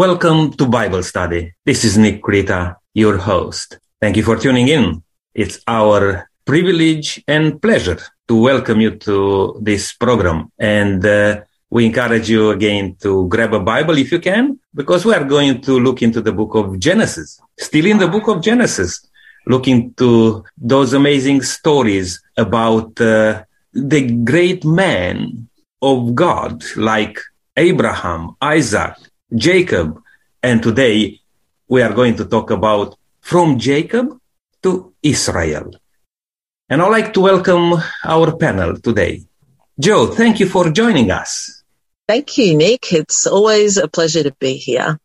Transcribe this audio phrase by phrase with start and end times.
[0.00, 1.52] Welcome to Bible study.
[1.62, 3.78] This is Nick Krita, your host.
[4.00, 5.02] Thank you for tuning in.
[5.34, 10.50] It's our privilege and pleasure to welcome you to this program.
[10.58, 15.12] And uh, we encourage you again to grab a Bible if you can, because we
[15.12, 17.38] are going to look into the book of Genesis.
[17.58, 19.06] Still in the book of Genesis,
[19.46, 25.50] looking to those amazing stories about uh, the great men
[25.82, 27.20] of God, like
[27.54, 28.94] Abraham, Isaac,
[29.34, 30.02] Jacob.
[30.42, 31.20] And today
[31.68, 34.18] we are going to talk about from Jacob
[34.62, 35.70] to Israel.
[36.68, 39.24] And I'd like to welcome our panel today.
[39.78, 41.62] Joe, thank you for joining us.
[42.06, 42.92] Thank you, Nick.
[42.92, 44.98] It's always a pleasure to be here.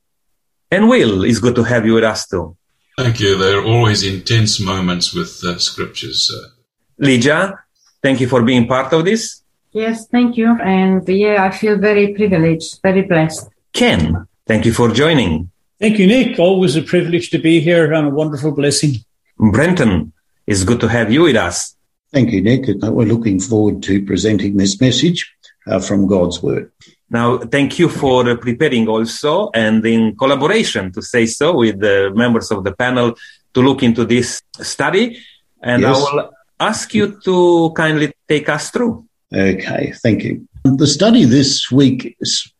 [0.72, 2.58] And Will, it's good to have you with us too.
[2.98, 3.38] Thank you.
[3.38, 6.32] There are always intense moments with uh, scriptures.
[6.34, 6.50] Uh...
[6.98, 7.60] Lydia,
[8.02, 9.42] thank you for being part of this.
[9.72, 10.58] Yes, thank you.
[10.62, 13.50] And yeah, I feel very privileged, very blessed.
[13.76, 15.52] Ken, thank you for joining.
[15.82, 16.40] Thank you, Nick.
[16.40, 19.04] Always a privilege to be here and a wonderful blessing.
[19.38, 20.14] Brenton,
[20.48, 21.76] it's good to have you with us.
[22.14, 22.68] Thank you, Nick.
[22.82, 25.30] We're looking forward to presenting this message
[25.68, 26.72] uh, from God's Word.
[27.10, 32.52] Now, thank you for preparing also and in collaboration to say so with the members
[32.52, 33.16] of the panel
[33.54, 35.20] to look into this study.
[35.62, 35.98] And yes.
[35.98, 36.30] I will
[36.62, 39.06] ask you to kindly take us through.
[39.34, 40.48] Okay, thank you.
[40.64, 42.16] The study this week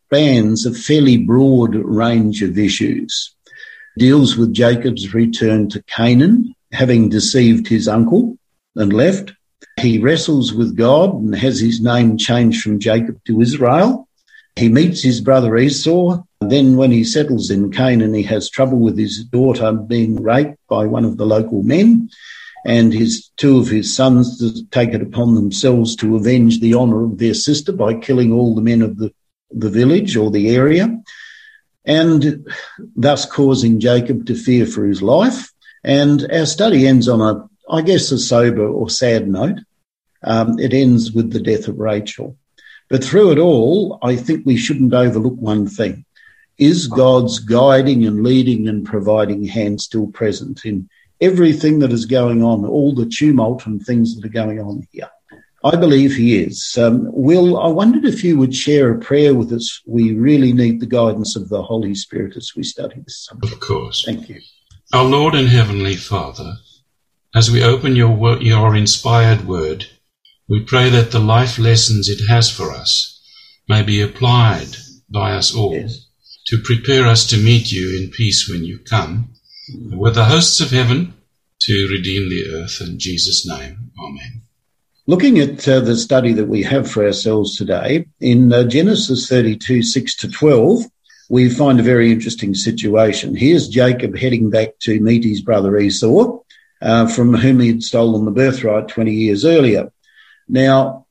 [0.06, 3.34] spans a fairly broad range of issues.
[3.98, 8.38] Deals with Jacob's return to Canaan, having deceived his uncle
[8.76, 9.34] and left.
[9.80, 14.08] He wrestles with God and has his name changed from Jacob to Israel.
[14.56, 16.22] He meets his brother Esau.
[16.40, 20.86] Then when he settles in Canaan, he has trouble with his daughter being raped by
[20.86, 22.10] one of the local men
[22.66, 27.20] and his two of his sons take it upon themselves to avenge the honor of
[27.20, 29.14] their sister by killing all the men of the,
[29.52, 31.02] the village or the area
[31.86, 32.48] and
[32.96, 35.52] thus causing Jacob to fear for his life.
[35.84, 39.60] And our study ends on a, I guess, a sober or sad note.
[40.24, 42.38] Um, it ends with the death of Rachel.
[42.90, 46.06] But through it all, I think we shouldn't overlook one thing.
[46.58, 50.90] Is God's guiding and leading and providing hand still present in
[51.20, 55.10] everything that is going on, all the tumult and things that are going on here?
[55.66, 56.78] I believe he is.
[56.78, 59.82] Um, Will, I wondered if you would share a prayer with us.
[59.88, 63.52] We really need the guidance of the Holy Spirit as we study this subject.
[63.52, 64.04] Of course.
[64.06, 64.42] Thank you.
[64.94, 66.58] Our Lord and Heavenly Father,
[67.34, 69.88] as we open your, your inspired word,
[70.48, 73.20] we pray that the life lessons it has for us
[73.68, 74.78] may be applied
[75.10, 76.06] by us all yes.
[76.46, 79.34] to prepare us to meet you in peace when you come,
[79.92, 81.16] with the hosts of heaven
[81.62, 82.80] to redeem the earth.
[82.82, 84.45] In Jesus' name, Amen.
[85.08, 89.84] Looking at uh, the study that we have for ourselves today, in uh, Genesis 32,
[89.84, 90.86] 6 to 12,
[91.30, 93.36] we find a very interesting situation.
[93.36, 96.40] Here's Jacob heading back to meet his brother Esau,
[96.82, 99.92] uh, from whom he had stolen the birthright 20 years earlier.
[100.48, 101.06] Now,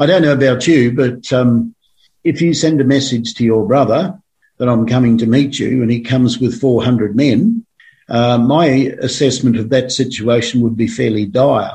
[0.00, 1.76] I don't know about you, but um,
[2.24, 4.18] if you send a message to your brother
[4.58, 7.64] that I'm coming to meet you and he comes with 400 men,
[8.08, 8.66] uh, my
[9.00, 11.70] assessment of that situation would be fairly dire.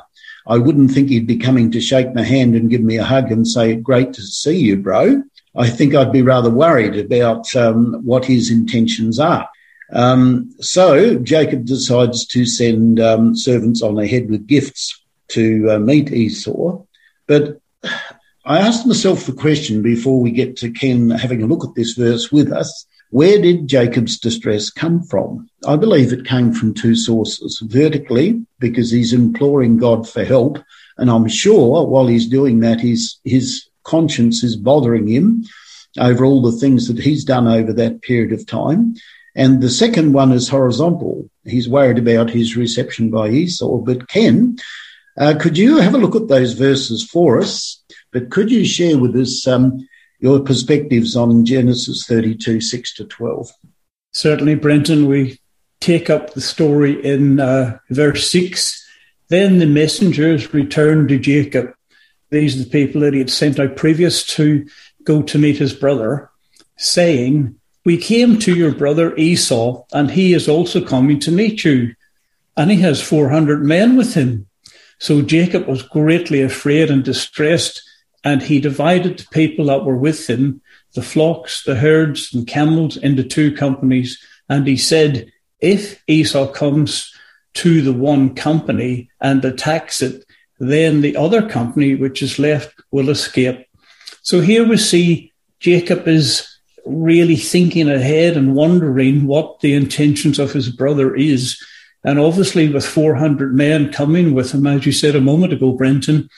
[0.47, 3.31] I wouldn't think he'd be coming to shake my hand and give me a hug
[3.31, 5.23] and say, great to see you, bro.
[5.55, 9.47] I think I'd be rather worried about um, what his intentions are.
[9.93, 14.97] Um, so Jacob decides to send um, servants on ahead with gifts
[15.29, 16.83] to uh, meet Esau.
[17.27, 17.59] But
[18.45, 21.93] I asked myself the question before we get to Ken having a look at this
[21.93, 22.85] verse with us.
[23.11, 25.49] Where did Jacob's distress come from?
[25.67, 27.61] I believe it came from two sources.
[27.65, 30.59] Vertically, because he's imploring God for help.
[30.97, 35.43] And I'm sure while he's doing that, his, his conscience is bothering him
[35.99, 38.95] over all the things that he's done over that period of time.
[39.35, 41.29] And the second one is horizontal.
[41.43, 43.77] He's worried about his reception by Esau.
[43.79, 44.57] But Ken,
[45.17, 47.83] uh, could you have a look at those verses for us?
[48.13, 49.85] But could you share with us um,
[50.21, 53.51] your perspectives on Genesis 32, 6 to 12?
[54.13, 55.07] Certainly, Brenton.
[55.07, 55.39] We
[55.79, 58.77] take up the story in uh, verse 6.
[59.29, 61.73] Then the messengers returned to Jacob.
[62.29, 64.67] These are the people that he had sent out previous to
[65.03, 66.29] go to meet his brother,
[66.77, 71.95] saying, We came to your brother Esau, and he is also coming to meet you.
[72.55, 74.47] And he has 400 men with him.
[74.99, 77.81] So Jacob was greatly afraid and distressed,
[78.23, 80.61] and he divided the people that were with him,
[80.93, 84.19] the flocks, the herds, and camels into two companies.
[84.47, 87.11] And he said, If Esau comes
[87.55, 90.23] to the one company and attacks it,
[90.59, 93.65] then the other company which is left will escape.
[94.21, 96.47] So here we see Jacob is
[96.85, 101.59] really thinking ahead and wondering what the intentions of his brother is.
[102.03, 106.29] And obviously, with 400 men coming with him, as you said a moment ago, Brenton,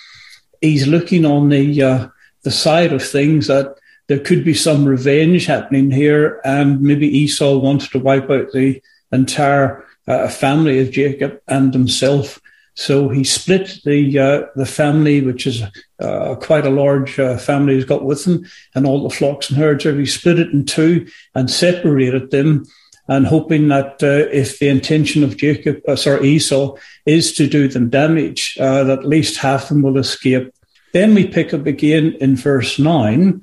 [0.64, 2.08] he's looking on the uh,
[2.44, 3.76] the side of things that
[4.08, 8.82] there could be some revenge happening here, and maybe Esau wants to wipe out the
[9.12, 12.40] entire uh, family of Jacob and himself.
[12.76, 15.62] So he split the uh, the family, which is
[16.00, 19.60] uh, quite a large uh, family he's got with him, and all the flocks and
[19.60, 19.84] herds.
[19.84, 22.66] He split it in two and separated them,
[23.08, 27.68] and hoping that uh, if the intention of Jacob, uh, sorry Esau, is to do
[27.68, 30.54] them damage, uh, that at least half of them will escape.
[30.94, 33.42] Then we pick up again in verse nine.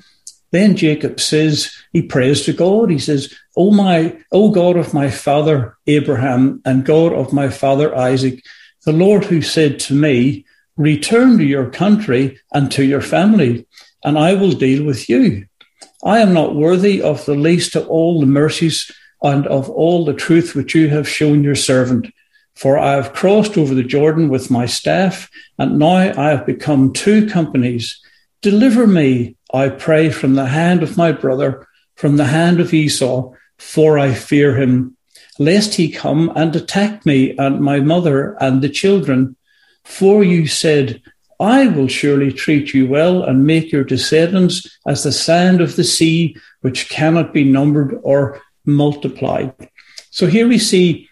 [0.53, 2.91] Then Jacob says, he prays to God.
[2.91, 7.95] He says, "Oh my, oh God of my father Abraham and God of my father
[7.97, 8.43] Isaac."
[8.85, 10.45] the Lord who said to me,
[10.77, 13.67] Return to your country and to your family,
[14.03, 15.47] and I will deal with you.
[16.03, 18.91] I am not worthy of the least of all the mercies
[19.23, 22.13] and of all the truth which you have shown your servant.
[22.55, 26.93] For I have crossed over the Jordan with my staff, and now I have become
[26.93, 28.01] two companies.
[28.43, 33.33] Deliver me, I pray, from the hand of my brother, from the hand of Esau,
[33.59, 34.97] for I fear him
[35.41, 39.35] lest he come and attack me and my mother and the children.
[39.85, 41.03] For you said,
[41.41, 45.85] I will surely treat you well and make your descendants as the sand of the
[45.85, 49.53] sea, which cannot be numbered or multiplied.
[50.11, 51.09] So here we see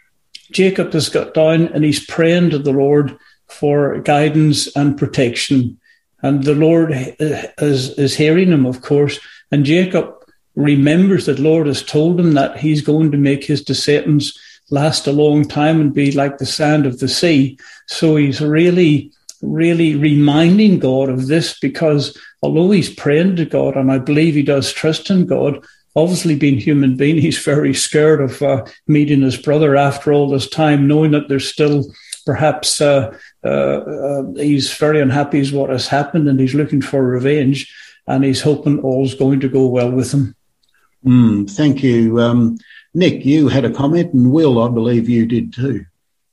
[0.50, 3.17] Jacob has got down and he's praying to the Lord
[3.47, 5.79] for guidance and protection.
[6.23, 9.19] And the Lord is, is hearing him, of course.
[9.50, 10.15] And Jacob
[10.55, 14.37] remembers that Lord has told him that he's going to make his descendants
[14.71, 17.59] last a long time and be like the sand of the sea.
[17.87, 23.91] So he's really, really reminding God of this because although he's praying to God, and
[23.91, 25.65] I believe he does trust in God,
[25.99, 30.49] obviously being human being, he's very scared of uh, meeting his brother after all this
[30.49, 31.85] time, knowing that there's still
[32.27, 37.03] perhaps uh, uh, uh he's very unhappy with what has happened and he's looking for
[37.03, 37.73] revenge
[38.06, 40.35] and he's hoping all's going to go well with him.
[41.05, 42.21] Mm, thank you.
[42.21, 42.59] Um,
[42.94, 45.85] Nick, you had a comment, and Will, I believe you did too.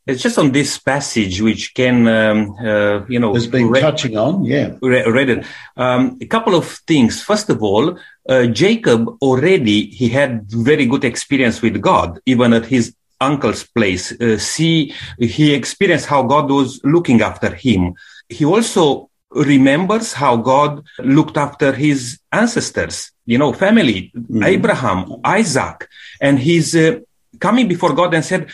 [0.08, 4.18] It's just on this passage, which Ken, um, uh, you know, has been read, touching
[4.18, 5.46] on, yeah, read it.
[5.76, 7.22] Um, a couple of things.
[7.22, 12.66] First of all, uh, Jacob already he had very good experience with God, even at
[12.66, 14.12] his uncle's place.
[14.20, 17.96] Uh, see, he experienced how God was looking after him.
[18.30, 24.44] He also remembers how God looked after his ancestors, you know, family, mm-hmm.
[24.44, 25.88] Abraham, Isaac,
[26.22, 27.00] and he's uh,
[27.40, 28.50] coming before God and said,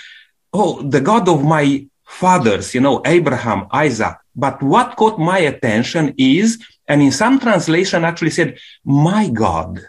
[0.54, 4.18] Oh, the God of my fathers, you know, Abraham, Isaac.
[4.36, 6.60] But what caught my attention is,
[6.92, 9.80] and in some translation actually said, my God.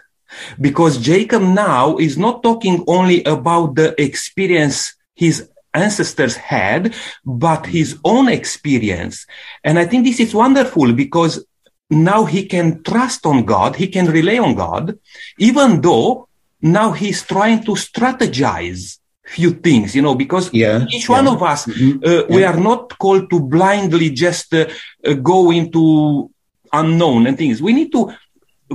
[0.59, 6.95] Because Jacob now is not talking only about the experience his ancestors had,
[7.25, 9.27] but his own experience.
[9.65, 11.45] And I think this is wonderful because
[11.89, 14.97] now he can trust on God, he can rely on God,
[15.37, 16.29] even though
[16.61, 21.15] now he's trying to strategize few things, you know, because yeah, each yeah.
[21.17, 22.03] one of us, mm-hmm.
[22.03, 22.23] uh, yeah.
[22.29, 24.67] we are not called to blindly just uh,
[25.05, 26.29] uh, go into
[26.73, 27.61] unknown and things.
[27.61, 28.13] We need to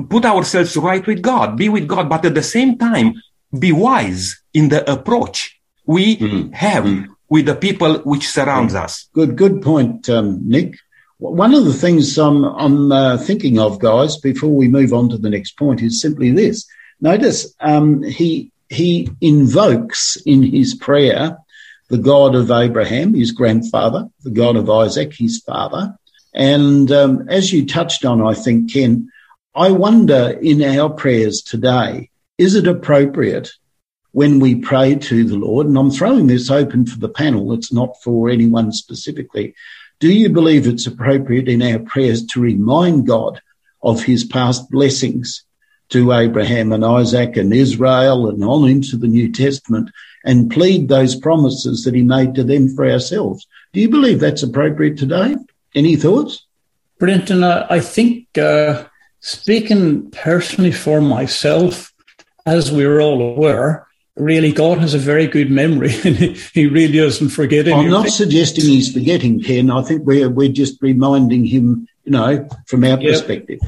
[0.09, 3.15] put ourselves right with God, be with God, but at the same time,
[3.59, 6.53] be wise in the approach we mm-hmm.
[6.53, 7.13] have mm-hmm.
[7.29, 9.09] with the people which surrounds us.
[9.15, 10.77] Good, good point, um, Nick.
[11.19, 15.19] One of the things I'm, I'm uh, thinking of, guys, before we move on to
[15.19, 16.67] the next point, is simply this.
[17.01, 21.39] Notice um, he he invokes in his prayer
[21.89, 25.97] the God of Abraham, his grandfather, the God of Isaac, his father,
[26.35, 29.11] and um, as you touched on, I think Ken,
[29.55, 33.51] I wonder in our prayers today, is it appropriate
[34.13, 37.73] when we pray to the Lord, and I'm throwing this open for the panel, it's
[37.73, 39.55] not for anyone specifically.
[40.01, 43.41] Do you believe it's appropriate in our prayers to remind God
[43.83, 45.45] of his past blessings
[45.91, 49.91] to Abraham and Isaac and Israel and on into the New Testament
[50.25, 53.47] and plead those promises that he made to them for ourselves?
[53.73, 55.37] Do you believe that's appropriate today?
[55.79, 56.45] Any thoughts?
[56.99, 58.87] Brenton, I think uh,
[59.21, 61.93] speaking personally for myself,
[62.45, 67.29] as we're all aware, really God has a very good memory and he really doesn't
[67.29, 67.87] forget anything.
[67.87, 69.71] I'm not suggesting he's forgetting, Ken.
[69.71, 73.13] I think we're, we're just reminding him, you know, from our yep.
[73.13, 73.61] perspective.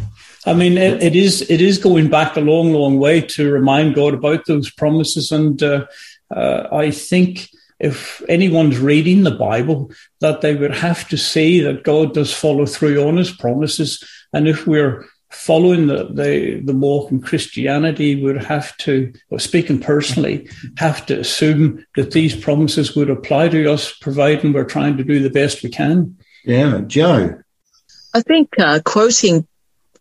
[0.46, 3.94] I mean, it, it is it is going back a long, long way to remind
[3.94, 5.86] God about those promises, and uh,
[6.34, 11.84] uh, I think if anyone's reading the Bible, that they would have to see that
[11.84, 17.10] God does follow through on His promises, and if we're following the, the, the walk
[17.10, 22.96] in Christianity we would have to, or speaking personally, have to assume that these promises
[22.96, 26.16] would apply to us, providing we're trying to do the best we can.
[26.44, 27.40] Yeah, Joe.
[28.12, 29.46] I think uh, quoting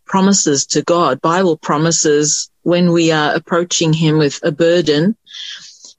[0.05, 5.15] promises to God, Bible promises, when we are approaching Him with a burden,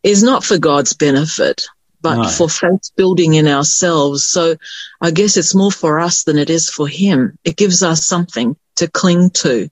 [0.02, 1.62] is not for God's benefit,
[2.00, 2.28] but No.
[2.28, 4.25] for faith building in ourselves.
[4.25, 4.57] So
[5.00, 7.37] I guess it's more for us than it is for Him.
[7.45, 9.69] It gives us something to cling to,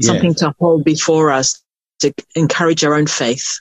[0.00, 1.62] something to hold before us
[2.00, 3.60] to encourage our own faith.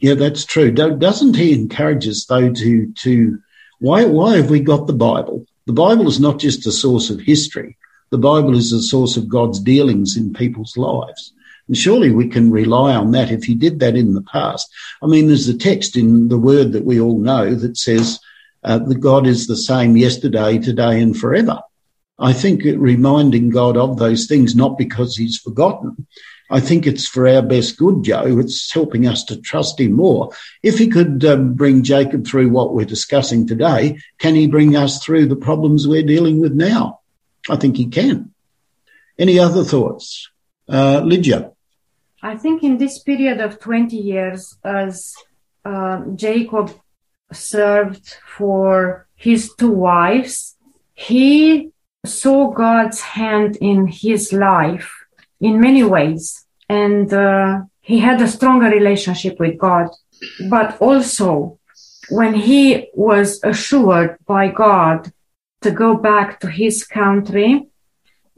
[0.00, 0.70] Yeah, that's true.
[0.70, 3.38] Do- Doesn't he encourage us though to to
[3.80, 5.44] why why have we got the Bible?
[5.66, 7.76] The Bible is not just a source of history.
[8.10, 11.32] The Bible is a source of God's dealings in people's lives.
[11.68, 14.68] And surely we can rely on that if he did that in the past.
[15.02, 18.18] I mean, there's a text in the word that we all know that says
[18.64, 21.60] uh, that God is the same yesterday, today, and forever.
[22.18, 26.06] I think it reminding God of those things, not because he's forgotten.
[26.50, 28.38] I think it's for our best good, Joe.
[28.38, 30.32] It's helping us to trust him more.
[30.62, 35.04] If he could um, bring Jacob through what we're discussing today, can he bring us
[35.04, 37.00] through the problems we're dealing with now?
[37.50, 38.32] I think he can.
[39.18, 40.30] Any other thoughts?
[40.68, 41.52] Uh, Lydia?
[42.22, 45.14] I think in this period of 20 years, as
[45.64, 46.72] uh, Jacob
[47.32, 50.56] served for his two wives,
[50.94, 51.70] he
[52.04, 54.92] saw God's hand in his life
[55.40, 56.44] in many ways.
[56.68, 59.88] And uh, he had a stronger relationship with God.
[60.50, 61.58] But also,
[62.10, 65.12] when he was assured by God
[65.62, 67.67] to go back to his country,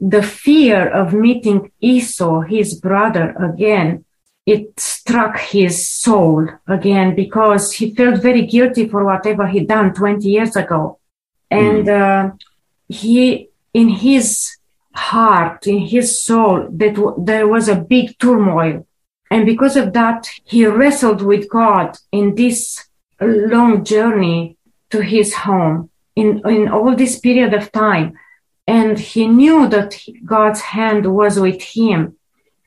[0.01, 4.03] the fear of meeting Esau, his brother, again,
[4.47, 10.27] it struck his soul again because he felt very guilty for whatever he done 20
[10.27, 10.99] years ago.
[11.51, 12.31] And uh,
[12.89, 14.57] he, in his
[14.95, 18.87] heart, in his soul, that w- there was a big turmoil.
[19.29, 22.85] And because of that, he wrestled with God in this
[23.21, 24.57] long journey
[24.89, 28.17] to his home in, in all this period of time
[28.67, 32.15] and he knew that God's hand was with him,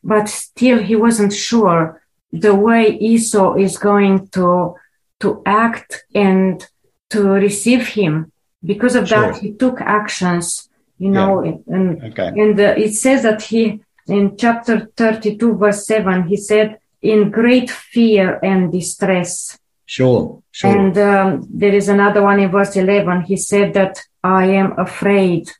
[0.02, 4.74] but still he wasn't sure the way Esau is going to
[5.20, 6.66] to act and
[7.10, 8.32] to receive him.
[8.64, 12.28] Because of that, he took actions, you know, and Okay.
[12.42, 17.70] and uh, it says that he in chapter 32 verse 7 he said in great
[17.70, 20.42] fear and distress Sure.
[20.50, 20.70] Sure.
[20.70, 23.22] and um, there is another one in verse 11.
[23.22, 25.50] He said that I am afraid.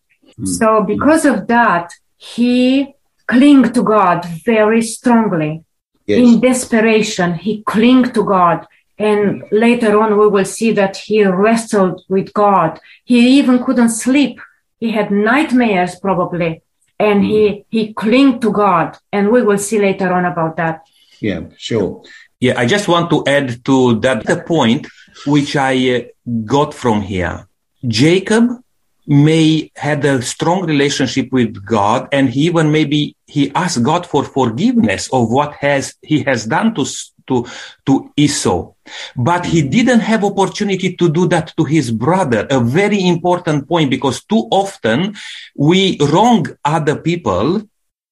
[0.43, 2.95] So because of that, he
[3.27, 5.65] clung to God very strongly.
[6.07, 6.19] yes.
[6.19, 8.67] In desperation, he clung to God.
[8.99, 12.81] And later on, we will see that he wrestled with God.
[13.05, 14.41] He even couldn't sleep.
[14.79, 16.63] He had nightmares probably.
[16.99, 18.97] And he, he clung to God.
[19.13, 20.87] And we will see later on about that.
[21.21, 21.41] yeah.
[21.57, 22.03] Sure.
[22.41, 24.87] Yeah, I just want to add to that the point
[25.27, 26.01] which I uh,
[26.45, 27.49] got from here.
[27.87, 28.64] Jacob
[29.07, 34.25] may had a strong relationship with God and he even maybe he asked God for
[34.25, 36.87] forgiveness of what has he has done to
[37.27, 37.47] to
[37.87, 38.73] to Esau.
[39.17, 43.91] But he didn't have opportunity to do that to his brother a very important point
[43.91, 45.15] because too often
[45.57, 47.63] we wrong other people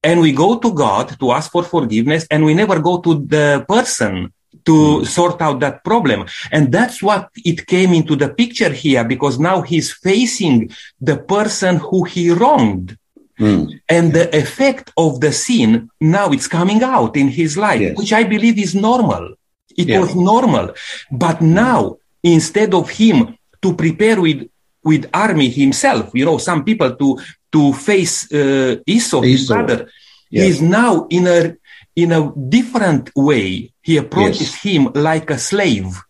[0.02, 3.64] and we go to God to ask for forgiveness and we never go to the
[3.68, 4.32] person
[4.64, 6.26] to sort out that problem.
[6.50, 11.76] And that's what it came into the picture here because now he's facing the person
[11.76, 12.96] who he wronged.
[13.40, 13.80] Mm.
[13.88, 17.96] And the effect of the sin now it's coming out in his life, Yes.
[17.96, 19.34] which I believe is normal.
[19.76, 20.00] It Yeah.
[20.00, 20.74] was normal.
[21.10, 24.48] But now, instead of him to prepare with,
[24.84, 27.18] with army himself, you know, some people to,
[27.52, 29.88] to face, uh, Esau, his brother,
[30.30, 30.42] Yeah.
[30.44, 31.56] he is now in a,
[31.96, 33.72] in a different way.
[33.82, 36.02] He approaches him like a slave,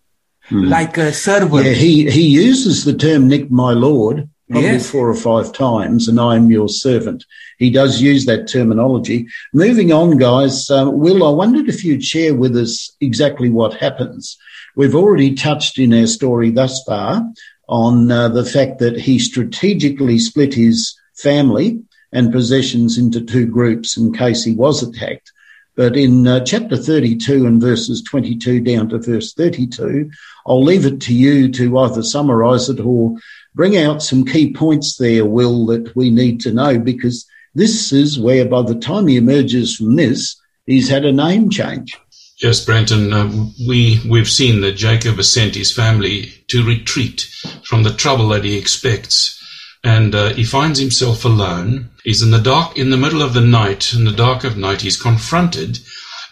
[0.50, 1.64] like a servant.
[1.66, 4.90] Yeah, he, he uses the term Nick, my lord, probably Yes.
[4.90, 7.24] four or five times, and I am your servant.
[7.58, 9.26] He does use that terminology.
[9.54, 14.36] Moving on, guys, um, Will, I wondered if you'd share with us exactly what happens.
[14.76, 17.24] We've already touched in our story thus far
[17.68, 21.80] on uh, the fact that he strategically split his family
[22.12, 25.32] and possessions into two groups in case he was attacked.
[25.74, 30.10] But in uh, chapter 32 and verses 22 down to verse 32,
[30.46, 33.16] I'll leave it to you to either summarize it or
[33.54, 38.18] bring out some key points there, Will, that we need to know because this is
[38.18, 41.98] where by the time he emerges from this, he's had a name change.
[42.42, 43.30] Yes, Brenton, uh,
[43.66, 47.26] we, we've seen that Jacob has sent his family to retreat
[47.64, 49.38] from the trouble that he expects
[49.84, 51.90] and uh, he finds himself alone.
[52.04, 54.82] He's in the dark, in the middle of the night, in the dark of night.
[54.82, 55.78] He's confronted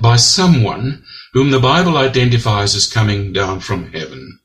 [0.01, 4.39] by someone whom the Bible identifies as coming down from heaven.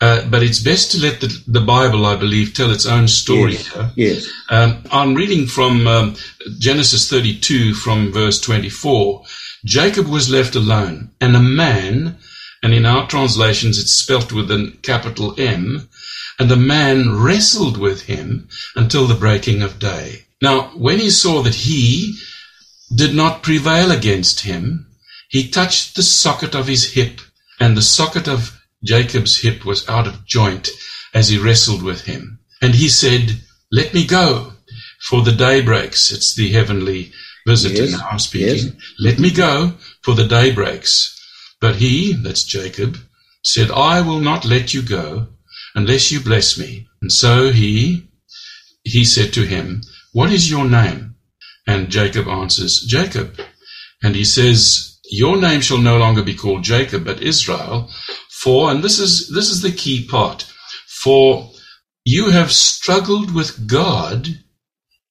[0.00, 3.52] Uh, but it's best to let the, the, Bible, I believe, tell its own story
[3.52, 3.72] yes.
[3.72, 3.90] here.
[3.94, 4.28] Yes.
[4.48, 6.16] Um, I'm reading from um,
[6.58, 9.22] Genesis 32 from verse 24.
[9.64, 12.18] Jacob was left alone, and a man,
[12.64, 15.88] and in our translations it's spelt with a capital M,
[16.38, 20.24] and the man wrestled with him until the breaking of day.
[20.40, 22.16] Now, when he saw that he
[22.94, 24.86] did not prevail against him,
[25.28, 27.20] he touched the socket of his hip,
[27.60, 30.68] and the socket of Jacob's hip was out of joint
[31.14, 32.40] as he wrestled with him.
[32.60, 34.52] And he said, Let me go,
[35.08, 36.12] for the day breaks.
[36.12, 37.12] It's the heavenly
[37.46, 38.66] visitor Yes, now speaking.
[38.66, 38.74] yes.
[38.98, 41.18] Let me go, for the day breaks.
[41.60, 42.98] But he, that's Jacob,
[43.42, 45.28] said, I will not let you go
[45.74, 46.86] unless you bless me.
[47.00, 48.08] And so he,
[48.84, 51.16] he said to him, What is your name?
[51.66, 53.38] And Jacob answers, Jacob.
[54.02, 57.90] And he says, Your name shall no longer be called Jacob, but Israel,
[58.30, 60.50] for, and this is, this is the key part,
[60.88, 61.50] for
[62.04, 64.26] you have struggled with God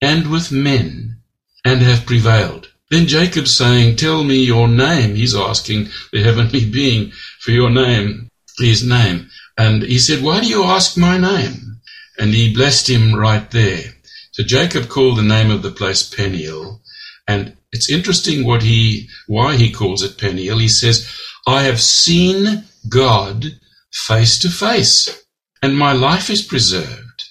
[0.02, 1.22] and with men
[1.64, 2.70] and have prevailed.
[2.90, 5.16] Then Jacob saying, Tell me your name.
[5.16, 8.28] He's asking the heavenly being for your name,
[8.60, 9.30] his name.
[9.58, 11.82] And he said, Why do you ask my name?
[12.18, 13.84] And he blessed him right there.
[14.32, 16.82] So Jacob called the name of the place Peniel.
[17.28, 20.60] And it's interesting what he, why he calls it Peniel.
[20.60, 21.10] He says,
[21.48, 23.46] I have seen God
[23.92, 25.22] face to face
[25.62, 27.24] and my life is preserved.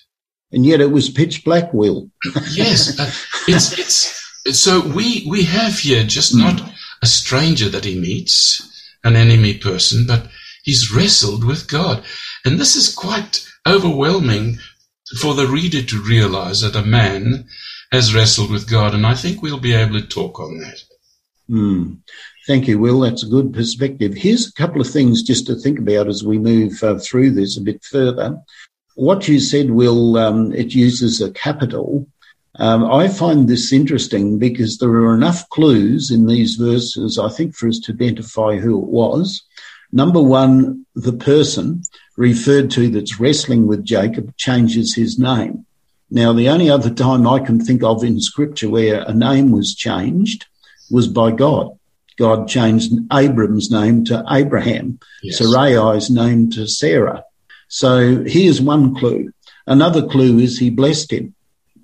[0.52, 2.10] And yet it was pitch black, Will.
[2.50, 3.10] Yes, uh,
[3.48, 6.60] it's, it's, it's, so we, we have here just not
[7.02, 8.60] a stranger that he meets,
[9.04, 10.28] an enemy person, but
[10.64, 12.04] he's wrestled with God.
[12.44, 14.58] And this is quite overwhelming
[15.18, 17.46] for the reader to realize that a man
[17.92, 18.94] has wrestled with God.
[18.94, 20.82] And I think we'll be able to talk on that.
[21.48, 21.94] Hmm.
[22.46, 23.00] Thank you, Will.
[23.00, 24.14] That's a good perspective.
[24.14, 27.56] Here's a couple of things just to think about as we move uh, through this
[27.56, 28.40] a bit further.
[28.94, 32.06] What you said, Will, um, it uses a capital.
[32.56, 37.54] Um, I find this interesting because there are enough clues in these verses, I think,
[37.54, 39.42] for us to identify who it was.
[39.92, 41.82] Number one, the person
[42.16, 45.66] referred to that's wrestling with Jacob changes his name.
[46.10, 49.74] Now, the only other time I can think of in scripture where a name was
[49.74, 50.46] changed
[50.90, 51.78] was by God.
[52.18, 55.40] God changed Abram's name to Abraham, Yes.
[55.40, 57.24] Sarai's name to Sarah.
[57.68, 59.32] So here's one clue.
[59.66, 61.34] Another clue is he blessed him.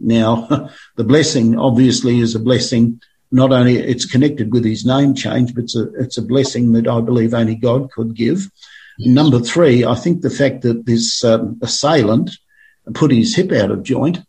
[0.01, 3.01] Now, the blessing obviously is a blessing.
[3.37, 6.88] Not only it's connected with his name change, but it's a, it's a blessing that
[6.88, 8.51] I believe only God could give.
[8.99, 12.31] Number three, I think the fact that this um, assailant
[12.94, 14.20] put his hip out of joint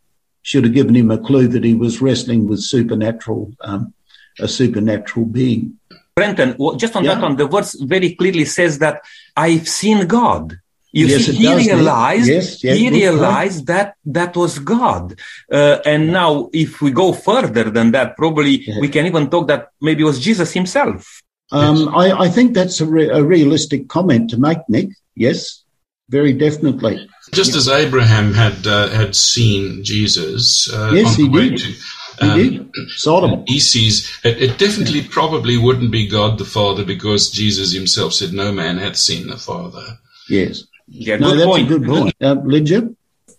[0.42, 3.94] should have given him a clue that he was wrestling with supernatural, um,
[4.42, 5.80] a supernatural being.
[6.18, 7.14] Brenton, well, just on Yeah.
[7.16, 9.04] that one, the verse very clearly says that
[9.38, 10.60] I've seen God.
[10.94, 13.02] You Yes, see, he does, realized, Yes, yes, he good point.
[13.04, 15.20] realized that that was God.
[15.52, 18.80] Uh, and now, if we go further than that, probably Yeah.
[18.80, 21.22] we can even talk that maybe it was Jesus himself.
[21.52, 24.90] Um, I, I think that's a, re- a realistic comment to make, Nick.
[25.16, 25.64] Yes,
[26.10, 27.08] very definitely.
[27.34, 31.60] Just as Abraham had uh, had seen Jesus uh, Yes, on he the way did.
[31.60, 32.90] to He um, did.
[32.98, 33.44] Sodom.
[33.48, 38.32] he sees it, it definitely probably wouldn't be God the Father because Jesus himself said
[38.34, 39.86] no man hath seen the Father.
[40.30, 40.64] Yes.
[40.88, 41.66] Yeah, No, good that's point.
[41.66, 42.16] a good point.
[42.22, 42.90] Uh, Lydia?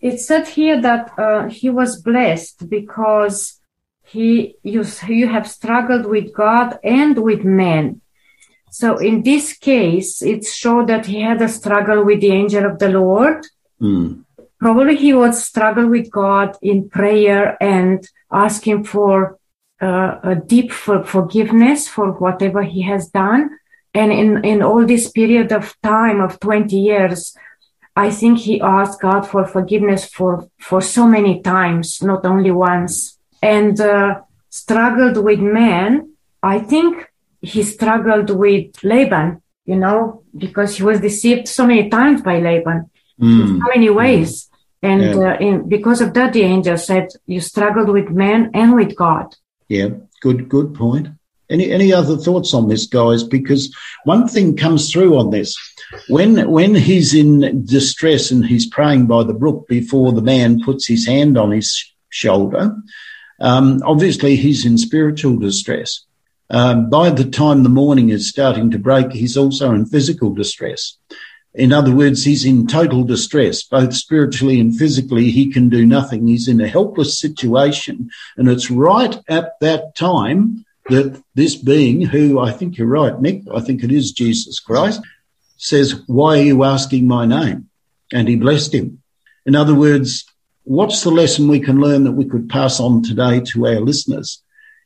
[0.01, 3.59] it said here that uh, he was blessed because
[4.05, 8.01] he you, you have struggled with God and with men.
[8.71, 12.79] So in this case, it showed that he had a struggle with the angel of
[12.79, 13.45] the Lord.
[13.81, 14.23] Hmm.
[14.61, 19.39] Probably he would struggle with God in prayer and asking for
[19.81, 23.58] uh, a deep for forgiveness for whatever he has done.
[24.01, 27.35] And in, in all this period of time of 20 years,
[27.97, 30.33] I think he asked God for forgiveness for,
[30.69, 34.21] for so many times, not only once, and uh,
[34.63, 36.15] struggled with men.
[36.55, 36.93] I think
[37.53, 42.79] he struggled with Laban, you know, because he was deceived so many times by Laban
[43.21, 43.41] Hmm.
[43.41, 44.31] in so many ways.
[44.91, 45.33] And Yeah.
[45.33, 49.27] uh, in, because of that, the angel said, you struggled with men and with God.
[49.69, 49.89] Yeah,
[50.25, 51.07] good, good point.
[51.51, 53.23] Any any other thoughts on this, guys?
[53.23, 55.57] Because one thing comes through on this
[56.09, 60.87] when when he's in distress and he's praying by the brook before the man puts
[60.87, 62.77] his hand on his shoulder.
[63.41, 66.05] Um, obviously, he's in spiritual distress.
[66.51, 70.97] Um, by the time the morning is starting to break, he's also in physical distress.
[71.55, 75.31] In other words, he's in total distress, both spiritually and physically.
[75.31, 76.27] He can do nothing.
[76.27, 78.11] He's in a helpless situation.
[78.37, 83.43] And it's right at that time that this being, who I think you're right, Nick,
[83.55, 85.01] I think it is Jesus Christ,
[85.57, 87.69] says, Why are you asking my name?
[88.13, 89.03] And he blessed him.
[89.45, 90.25] In other words,
[90.65, 94.43] what's the lesson we can learn that we could pass on today to our listeners?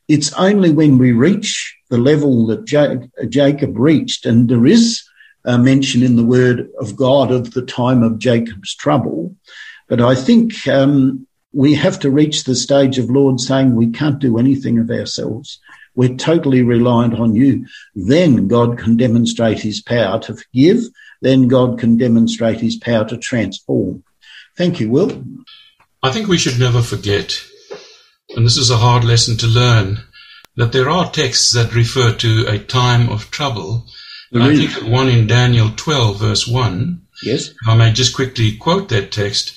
[0.07, 2.65] It's only when we reach the level that
[3.29, 5.03] Jacob reached, and there is
[5.45, 9.35] a mention in the word of God of the time of Jacob's trouble.
[9.87, 14.19] But I think um, we have to reach the stage of Lord saying we can't
[14.19, 15.59] do anything of ourselves.
[15.95, 17.67] We're totally reliant on you.
[17.95, 20.83] Then God can demonstrate his power to forgive.
[21.21, 24.03] Then God can demonstrate his power to transform.
[24.57, 25.23] Thank you, Will.
[26.01, 27.41] I think we should never forget,
[28.35, 29.99] and this is a hard lesson to learn,
[30.57, 33.85] that there are texts that refer to a time of trouble.
[34.35, 37.01] I think one in Daniel 12, verse 1.
[37.23, 37.51] Yes.
[37.65, 39.53] I may just quickly quote that text.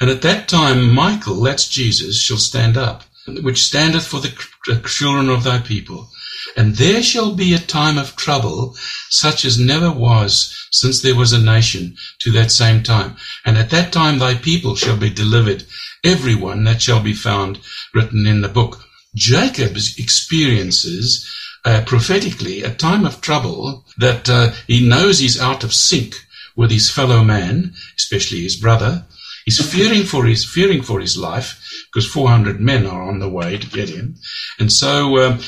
[0.00, 5.28] And at that time, Michael, that's Jesus, shall stand up which standeth for the children
[5.28, 6.08] of thy people.
[6.56, 8.76] And there shall be a time of trouble,
[9.10, 13.16] such as never was since there was a nation to that same time.
[13.44, 15.64] And at that time thy people shall be delivered,
[16.04, 17.58] every one that shall be found
[17.94, 18.84] written in the book.
[19.14, 21.28] Jacob experiences
[21.64, 26.14] uh, prophetically a time of trouble that uh, he knows he's out of sync
[26.54, 29.04] with his fellow man, especially his brother.
[29.46, 33.56] He's fearing for his fearing for his life because 400 men are on the way
[33.56, 34.16] to get him.
[34.58, 35.40] And so, um,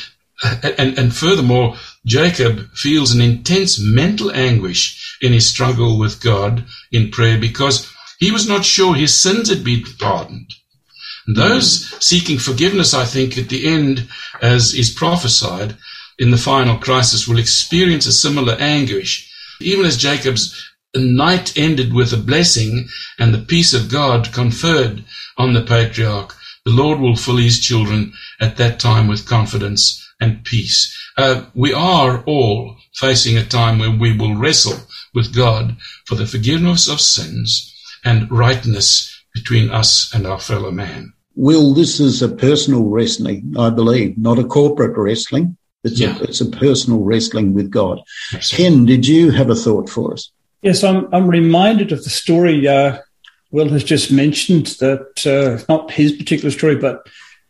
[0.63, 1.75] and, and furthermore,
[2.07, 8.31] Jacob feels an intense mental anguish in his struggle with God in prayer because he
[8.31, 10.55] was not sure his sins had been pardoned.
[11.27, 14.09] And those seeking forgiveness, I think, at the end,
[14.41, 15.77] as is prophesied
[16.21, 19.29] in the final crisis, will experience a similar anguish.
[19.61, 20.55] Even as Jacob's
[21.01, 25.05] night ended with a blessing and the peace of God conferred
[25.37, 26.35] on the patriarch,
[26.65, 30.95] the Lord will fill his children at that time with confidence and peace.
[31.17, 34.79] Uh, we are all facing a time when we will wrestle
[35.15, 41.13] with God for the forgiveness of sins and rightness between us and our fellow man.
[41.35, 45.57] Will, this is a personal wrestling, I believe, not a corporate wrestling.
[45.85, 46.19] It's, yeah.
[46.19, 48.01] a, it's a personal wrestling with God.
[48.35, 48.65] Absolutely.
[48.65, 50.31] Ken, did you have a thought for us?
[50.63, 52.99] Yes, I'm, I'm reminded of the story uh,
[53.51, 57.07] Will has just mentioned that, uh, not his particular story, but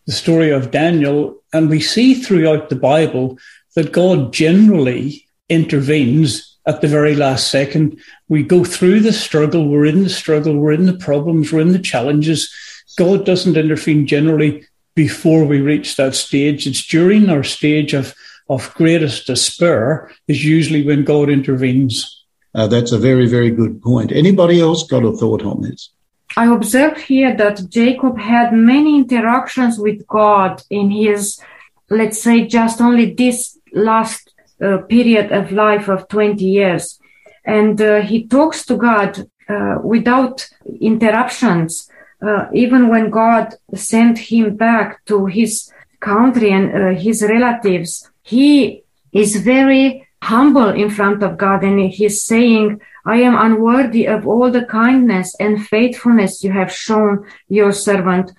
[0.07, 1.37] the story of Daniel.
[1.53, 3.39] And we see throughout the Bible
[3.75, 7.99] that God generally intervenes at the very last second.
[8.29, 11.73] We go through the struggle, we're in the struggle, we're in the problems, we're in
[11.73, 12.53] the challenges.
[12.99, 16.67] God doesn't intervene generally before we reach that stage.
[16.67, 18.15] It's during our stage of,
[18.51, 22.18] of greatest despair is usually when God intervenes.
[22.59, 24.11] Uh, that's a very, very good point.
[24.11, 25.91] Anybody else got a thought on this?
[26.37, 31.41] I observe here that Jacob had many interactions with God in his,
[31.89, 36.99] let's say, just only this last uh, period of life of 20 years.
[37.45, 40.45] And uh, he talks to God uh, without
[40.81, 41.89] interruptions.
[42.21, 48.83] Uh, even when God sent him back to his country and uh, his relatives, he
[49.13, 54.51] is very humble in front of God and he's saying, I am unworthy of all
[54.51, 58.33] the kindness and faithfulness you have shown your servant.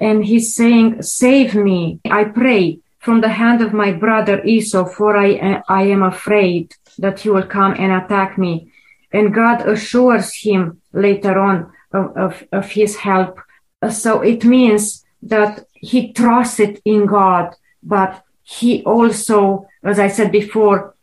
[0.00, 5.14] And he's saying, save me, I pray, from the hand of my brother Esau, for
[5.14, 8.72] I, I am afraid that he will come and attack me.
[9.12, 13.38] And God assures him later on of, of, of his help.
[13.90, 20.93] So it means that he trusted in God, but he also, as I said before,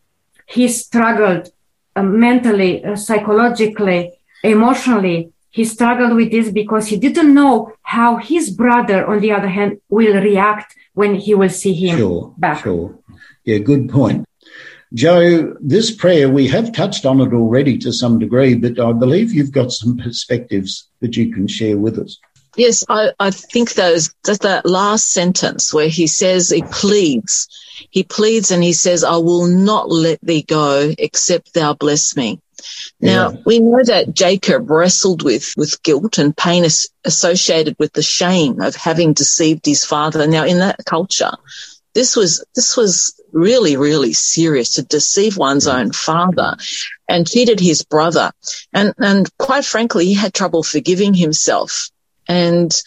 [0.51, 1.49] he struggled
[1.95, 4.11] uh, mentally, uh, psychologically,
[4.43, 5.31] emotionally.
[5.49, 9.81] He struggled with this because he didn't know how his brother, on the other hand,
[9.89, 12.63] will react when he will see him sure, back.
[12.63, 12.97] Sure.
[13.43, 14.25] Yeah, good point.
[14.93, 19.31] Joe, this prayer, we have touched on it already to some degree, but I believe
[19.31, 22.19] you've got some perspectives that you can share with us.
[22.57, 27.47] Yes, I, I think those that, that last sentence where he says he pleads,
[27.89, 32.41] he pleads and he says, I will not let thee go except thou bless me.
[32.99, 33.37] Now, yeah.
[33.45, 38.61] we know that Jacob wrestled with, with guilt and pain as, associated with the shame
[38.61, 40.27] of having deceived his father.
[40.27, 41.31] Now, in that culture,
[41.95, 46.55] this was, this was really, really serious to deceive one's own father
[47.07, 48.31] and cheated his brother.
[48.73, 51.89] And, and quite frankly, he had trouble forgiving himself
[52.31, 52.81] and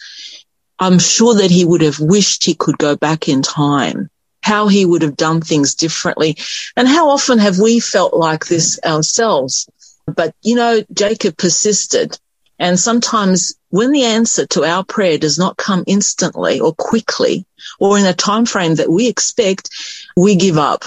[0.79, 4.09] I'm sure that he would have wished he could go back in time,
[4.41, 6.37] how he would have done things differently.
[6.75, 9.69] And how often have we felt like this ourselves?
[10.07, 12.17] But, you know, Jacob persisted.
[12.57, 17.45] And sometimes when the answer to our prayer does not come instantly or quickly
[17.79, 19.69] or in a time frame that we expect,
[20.17, 20.85] we give up.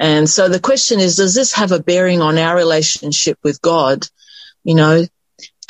[0.00, 4.08] And so the question is, does this have a bearing on our relationship with God?
[4.64, 5.06] You know,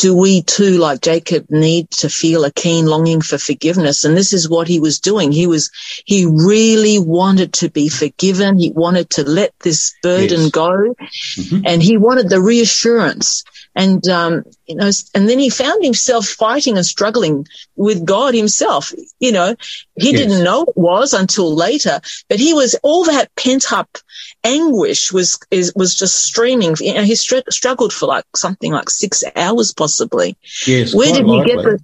[0.01, 4.03] do we too, like Jacob, need to feel a keen longing for forgiveness?
[4.03, 5.31] And this is what he was doing.
[5.31, 5.71] He was,
[6.07, 8.59] he really wanted to be forgiven.
[8.59, 10.51] He wanted to let this burden yes.
[10.53, 11.67] go mm-hmm.
[11.67, 13.45] and he wanted the reassurance.
[13.75, 18.93] And, um, you know, and then he found himself fighting and struggling with God himself.
[19.21, 19.55] You know,
[19.97, 20.21] he yes.
[20.21, 23.99] didn't know it was until later, but he was all that pent up
[24.45, 26.75] anguish was is, was just streaming.
[26.81, 30.37] You know, he str- struggled for like something like six hours, possibly.
[30.67, 30.95] Yes.
[30.95, 31.81] Where did he get the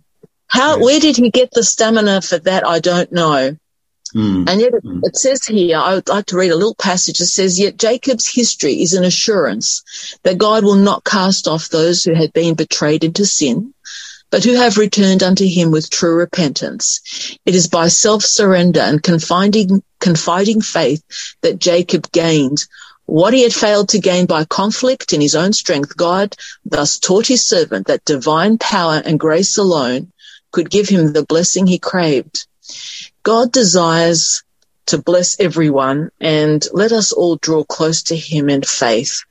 [0.49, 0.77] how?
[0.77, 0.85] Yes.
[0.85, 2.67] Where did he get the stamina for that?
[2.67, 3.57] I don't know.
[4.17, 4.49] Mm.
[4.49, 5.01] And yet it, mm.
[5.03, 8.27] it, says here, I would like to read a little passage that says, yet Jacob's
[8.27, 13.05] history is an assurance that God will not cast off those who had been betrayed
[13.05, 13.75] into sin,
[14.31, 17.39] but who have returned unto him with true repentance.
[17.45, 21.03] It is by self-surrender and confiding, confiding faith
[21.43, 22.65] that Jacob gained
[23.05, 25.95] what he had failed to gain by conflict in his own strength.
[25.95, 30.11] God thus taught his servant that divine power and grace alone
[30.53, 32.47] could give him the blessing he craved.
[33.23, 34.43] God desires
[34.87, 39.23] to bless everyone and let us all draw close to him in faith.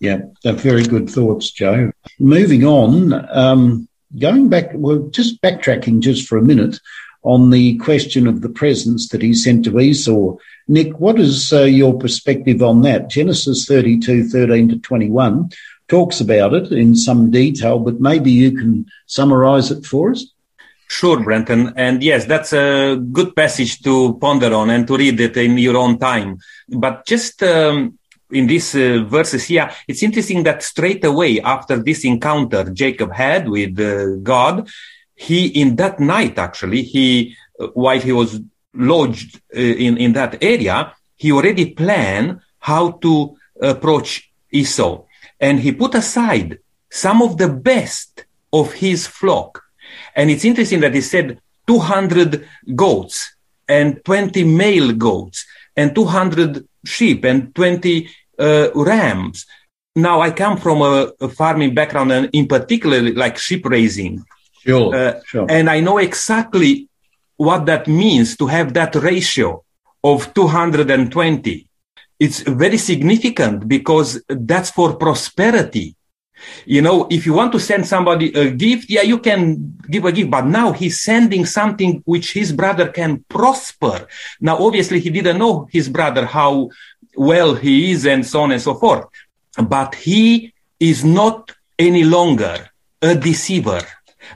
[0.00, 1.92] Yeah, very good thoughts, Joe.
[2.20, 6.78] Moving on, um, going back, well, just backtracking just for a minute
[7.22, 10.36] on the question of the presents that he sent to Esau.
[10.68, 13.10] Nick, what is uh, your perspective on that?
[13.10, 15.50] Genesis 32, 13 to 21
[15.88, 20.26] talks about it in some detail, but maybe you can summarize it for us.
[20.90, 21.72] Sure, Brenton.
[21.76, 25.76] And yes, that's a good passage to ponder on and to read it in your
[25.76, 26.38] own time.
[26.68, 27.98] But just um,
[28.30, 33.48] in these uh, verses here, it's interesting that straight away after this encounter Jacob had
[33.48, 34.68] with uh, God,
[35.14, 38.40] he, in that night, actually, he, uh, while he was
[38.72, 45.04] lodged uh, in, in that area, he already planned how to approach Esau.
[45.38, 46.58] And he put aside
[46.90, 49.62] some of the best of his flock.
[50.14, 53.34] And it's interesting that he said 200 goats
[53.68, 55.46] and 20 male goats
[55.76, 59.46] and 200 sheep and 20 uh, rams.
[59.94, 64.24] Now I come from a, a, farming background and in particular like sheep raising.
[64.60, 65.46] Sure, uh, sure.
[65.48, 66.88] And I know exactly
[67.36, 69.64] what that means to have that ratio
[70.02, 71.68] of 220.
[72.18, 75.94] It's very significant because that's for prosperity.
[76.66, 80.12] You know, if you want to send somebody a gift, yeah, you can give a
[80.12, 84.06] gift, but now he's sending something which his brother can prosper.
[84.40, 86.70] Now, obviously, he didn't know his brother, how
[87.16, 89.06] well he is and so on and so forth.
[89.56, 92.70] But he is not any longer
[93.02, 93.82] a deceiver,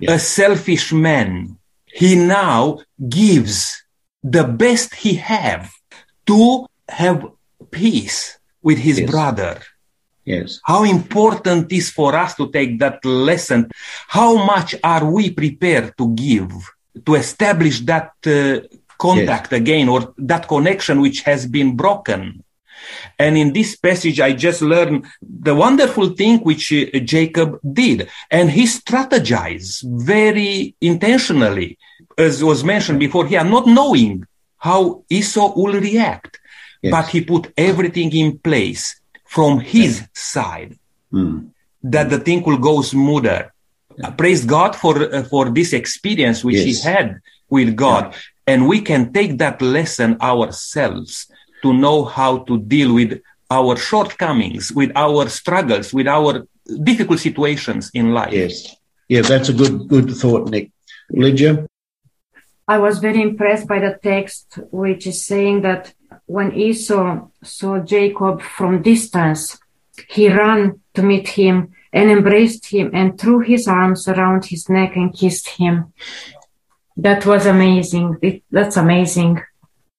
[0.00, 0.12] yeah.
[0.12, 1.58] a selfish man.
[1.86, 3.82] He now gives
[4.22, 5.72] the best he have
[6.26, 7.26] to have
[7.70, 9.10] peace with his yes.
[9.10, 9.62] brother.
[10.24, 10.60] Yes.
[10.64, 13.70] How important is for us to take that lesson?
[14.08, 16.52] How much are we prepared to give
[17.04, 18.60] to establish that uh,
[18.98, 19.60] contact yes.
[19.60, 22.44] again or that connection which has been broken?
[23.18, 28.08] And in this passage, I just learned the wonderful thing which uh, Jacob did.
[28.30, 31.78] And he strategized very intentionally,
[32.16, 34.24] as was mentioned before here, not knowing
[34.58, 36.40] how Esau will react.
[36.80, 36.90] Yes.
[36.90, 39.00] But he put everything in place
[39.32, 40.78] from his side
[41.10, 41.48] mm.
[41.82, 43.40] that the thing will go smoother.
[43.96, 44.10] Yeah.
[44.10, 46.66] praise God for uh, for this experience which yes.
[46.68, 48.18] he had with God, yeah.
[48.50, 51.12] and we can take that lesson ourselves
[51.62, 56.48] to know how to deal with our shortcomings, with our struggles, with our
[56.88, 58.32] difficult situations in life.
[58.32, 58.76] Yes,
[59.08, 60.70] yeah, that's a good good thought, Nick.
[61.10, 61.66] Lydia.
[62.68, 65.94] I was very impressed by the text, which is saying that
[66.26, 69.58] when Esau saw Jacob from distance,
[70.08, 74.96] he ran to meet him and embraced him and threw his arms around his neck
[74.96, 75.92] and kissed him.
[76.96, 78.18] That was amazing.
[78.22, 79.42] It, that's amazing.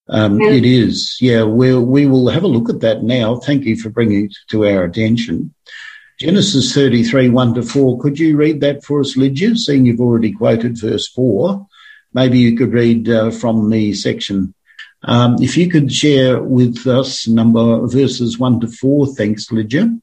[0.08, 1.16] Um, it is.
[1.20, 3.36] Yeah, we we will have a look at that now.
[3.36, 5.54] Thank you for bringing it to our attention.
[6.20, 7.98] Genesis 33, 1 to 4.
[8.00, 9.56] Could you read that for us, Lydia?
[9.56, 11.66] Seeing you've already quoted verse 4,
[12.14, 14.54] maybe you could read uh, from the section
[15.06, 19.94] um, if you could share with us number verses one to four, thanks, Lydia,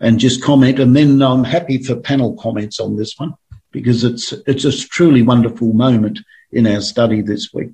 [0.00, 0.78] and just comment.
[0.78, 3.34] And then I'm happy for panel comments on this one
[3.70, 6.20] because it's it's a truly wonderful moment
[6.52, 7.70] in our study this week.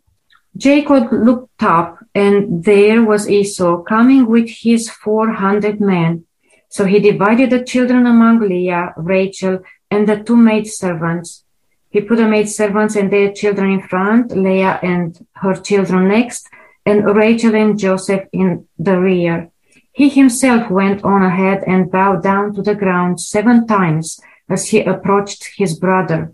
[0.56, 6.24] Jacob looked up, and there was Esau coming with his four hundred men,
[6.68, 9.58] So he divided the children among Leah, Rachel,
[9.90, 11.42] and the two maidservants.
[11.90, 16.48] He put the maidservants and their children in front, Leah and her children next,
[16.87, 19.50] and Rachel and Joseph in the rear.
[19.92, 24.81] He himself went on ahead and bowed down to the ground seven times as he
[24.83, 26.33] approached his brother.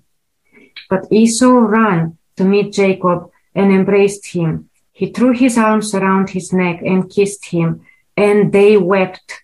[0.90, 4.68] But Esau ran to meet Jacob and embraced him.
[4.92, 9.42] He threw his arms around his neck and kissed him, and they wept.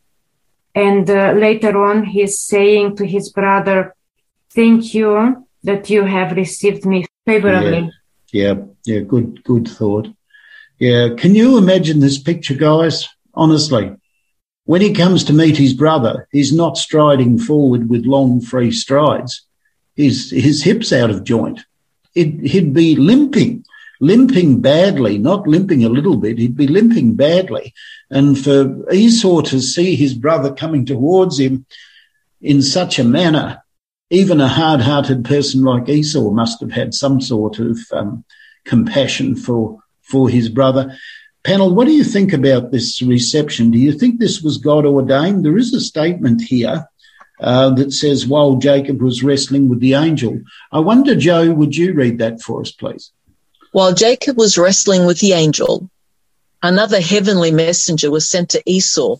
[0.74, 3.94] And uh, later on, he's saying to his brother,
[4.50, 7.90] Thank you that you have received me favorably.
[8.32, 10.08] Yeah, yeah, yeah good, good thought.
[10.78, 13.08] Yeah, can you imagine this picture, guys?
[13.34, 13.94] Honestly,
[14.64, 19.46] when he comes to meet his brother, he's not striding forward with long, free strides.
[19.94, 21.60] His, his hips out of joint.
[22.14, 23.64] It, he'd be limping,
[24.00, 26.38] limping badly, not limping a little bit.
[26.38, 27.74] He'd be limping badly.
[28.10, 31.66] And for Esau to see his brother coming towards him
[32.40, 33.61] in such a manner,
[34.12, 38.24] even a hard-hearted person like Esau must have had some sort of um,
[38.64, 40.94] compassion for for his brother.
[41.44, 43.70] Panel, what do you think about this reception?
[43.70, 45.44] Do you think this was God ordained?
[45.44, 46.86] There is a statement here
[47.40, 50.40] uh, that says, while Jacob was wrestling with the angel.
[50.70, 53.10] I wonder, Joe, would you read that for us, please?
[53.72, 55.88] While Jacob was wrestling with the angel,
[56.62, 59.16] another heavenly messenger was sent to Esau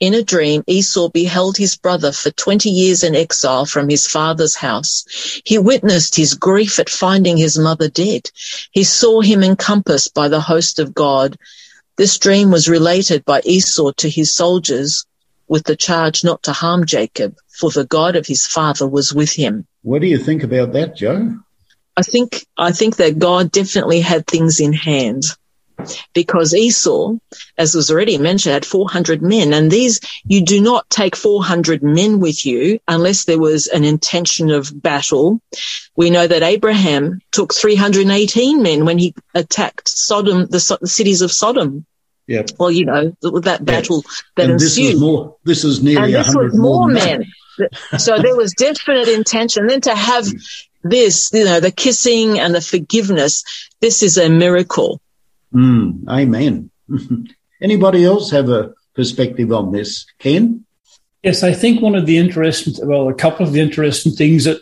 [0.00, 4.54] in a dream, Esau beheld his brother for 20 years in exile from his father's
[4.54, 5.04] house.
[5.44, 8.30] He witnessed his grief at finding his mother dead.
[8.70, 11.36] He saw him encompassed by the host of God.
[11.96, 15.04] This dream was related by Esau to his soldiers
[15.48, 19.32] with the charge not to harm Jacob, for the God of his father was with
[19.32, 19.66] him.
[19.82, 21.38] What do you think about that, Joe?
[21.96, 25.24] I think, I think that God definitely had things in hand
[26.14, 27.16] because Esau,
[27.56, 29.52] as was already mentioned, had 400 men.
[29.52, 34.50] And these, you do not take 400 men with you unless there was an intention
[34.50, 35.40] of battle.
[35.96, 41.32] We know that Abraham took 318 men when he attacked Sodom, the, the cities of
[41.32, 41.86] Sodom.
[42.26, 42.42] Yeah.
[42.58, 44.12] Well, you know, that battle yeah.
[44.36, 44.84] that and ensued.
[44.84, 47.24] This was more, this is nearly and this was more men.
[47.98, 49.66] so there was definite intention.
[49.66, 50.40] Then to have mm.
[50.82, 53.44] this, you know, the kissing and the forgiveness,
[53.80, 55.00] this is a miracle.
[55.54, 56.70] Mm, amen.
[57.62, 60.06] Anybody else have a perspective on this?
[60.18, 60.64] Ken?
[61.22, 64.60] Yes, I think one of the interesting, well, a couple of the interesting things that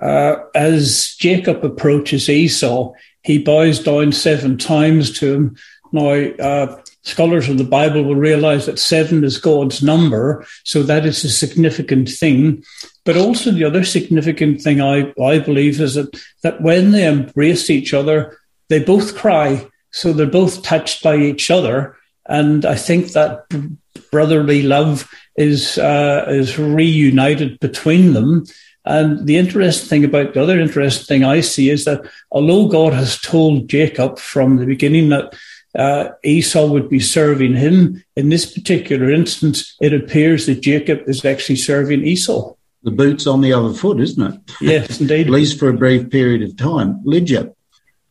[0.00, 5.56] uh, as Jacob approaches Esau, he bows down seven times to him.
[5.92, 11.06] Now, uh, scholars of the Bible will realize that seven is God's number, so that
[11.06, 12.62] is a significant thing.
[13.04, 17.70] But also the other significant thing I, I believe is that, that when they embrace
[17.70, 19.66] each other, they both cry.
[19.96, 21.96] So they're both touched by each other.
[22.28, 23.46] And I think that
[24.12, 28.44] brotherly love is, uh, is reunited between them.
[28.84, 32.92] And the interesting thing about the other interesting thing I see is that although God
[32.92, 35.34] has told Jacob from the beginning that
[35.74, 41.24] uh, Esau would be serving him, in this particular instance, it appears that Jacob is
[41.24, 42.52] actually serving Esau.
[42.82, 44.40] The boot's on the other foot, isn't it?
[44.60, 45.26] Yes, indeed.
[45.28, 47.00] At least for a brief period of time.
[47.02, 47.50] Lydia.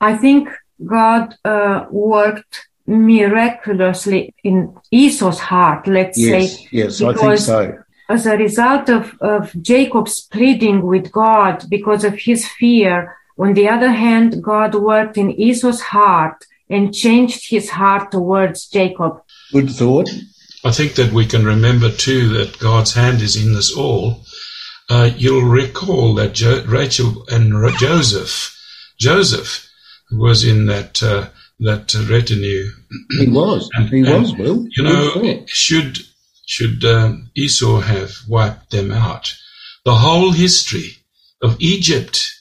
[0.02, 0.50] I think
[0.84, 6.68] God uh, worked miraculously in Esau's heart, let's yes, say.
[6.72, 7.78] Yes, I think so.
[8.08, 13.68] As a result of, of Jacob's pleading with God because of his fear, on the
[13.68, 19.22] other hand, God worked in Esau's heart and changed his heart towards Jacob.
[19.52, 20.10] Good thought.
[20.64, 24.26] I think that we can remember too that God's hand is in this all.
[24.90, 28.56] Uh, you'll recall that jo- Rachel and Joseph,
[29.00, 29.65] Joseph
[30.12, 32.70] was in that uh, that retinue.
[33.20, 33.70] He was.
[33.76, 34.36] And, he was.
[34.36, 35.44] Will you know?
[35.48, 36.00] Should
[36.46, 39.34] should um, Esau have wiped them out,
[39.84, 40.98] the whole history
[41.42, 42.32] of Egypt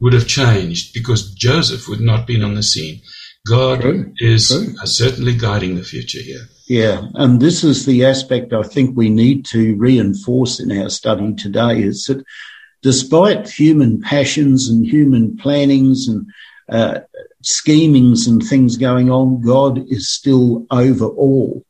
[0.00, 3.00] would have changed because Joseph would not been on the scene.
[3.46, 4.12] God True.
[4.18, 4.74] is True.
[4.84, 6.48] certainly guiding the future here.
[6.68, 11.34] Yeah, and this is the aspect I think we need to reinforce in our study
[11.34, 12.24] today is that
[12.82, 16.26] despite human passions and human plannings and
[16.72, 17.00] uh,
[17.42, 21.64] schemings and things going on, God is still over all.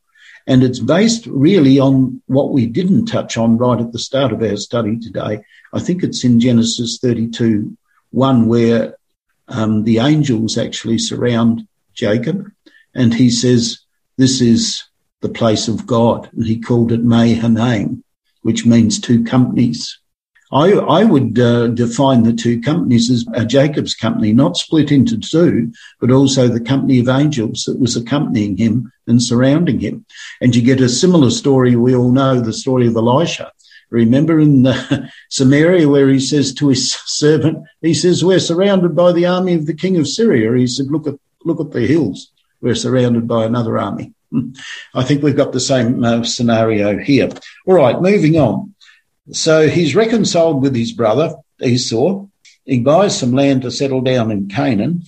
[0.47, 4.41] And it's based really on what we didn't touch on right at the start of
[4.41, 5.43] our study today.
[5.73, 7.77] I think it's in Genesis 32,
[8.11, 8.97] 1, where
[9.47, 12.49] um, the angels actually surround Jacob
[12.95, 13.79] and he says,
[14.17, 14.83] this is
[15.21, 16.29] the place of God.
[16.33, 18.03] And he called it Mahanaim,
[18.41, 19.99] which means two companies.
[20.53, 25.17] I, I would uh, define the two companies as a Jacob's company, not split into
[25.17, 30.05] two, but also the company of angels that was accompanying him and surrounding him.
[30.41, 31.75] And you get a similar story.
[31.75, 33.51] We all know the story of Elisha.
[33.89, 39.11] Remember in uh, Samaria where he says to his servant, he says, we're surrounded by
[39.11, 40.55] the army of the king of Syria.
[40.55, 42.31] He said, look at, look at the hills.
[42.61, 44.13] We're surrounded by another army.
[44.93, 47.29] I think we've got the same uh, scenario here.
[47.65, 48.72] All right, moving on.
[49.31, 52.25] So he's reconciled with his brother Esau.
[52.65, 55.03] He buys some land to settle down in Canaan.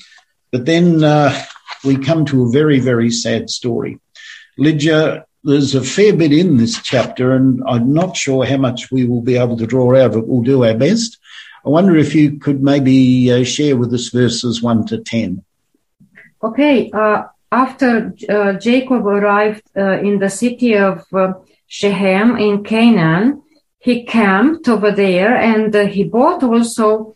[0.51, 1.38] But then uh,
[1.84, 3.99] we come to a very, very sad story.
[4.57, 9.05] Lydia, there's a fair bit in this chapter, and I'm not sure how much we
[9.05, 11.18] will be able to draw out, but we'll do our best.
[11.66, 15.43] I wonder if you could maybe uh, share with us verses 1 to 10.
[16.43, 16.89] Okay.
[16.91, 21.34] Uh, after uh, Jacob arrived uh, in the city of uh,
[21.68, 23.41] Shechem in Canaan,
[23.86, 27.14] he camped over there and uh, he bought also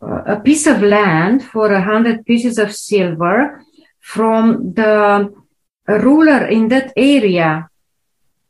[0.00, 3.62] uh, a piece of land for a hundred pieces of silver
[4.00, 5.30] from the
[5.86, 7.68] ruler in that area,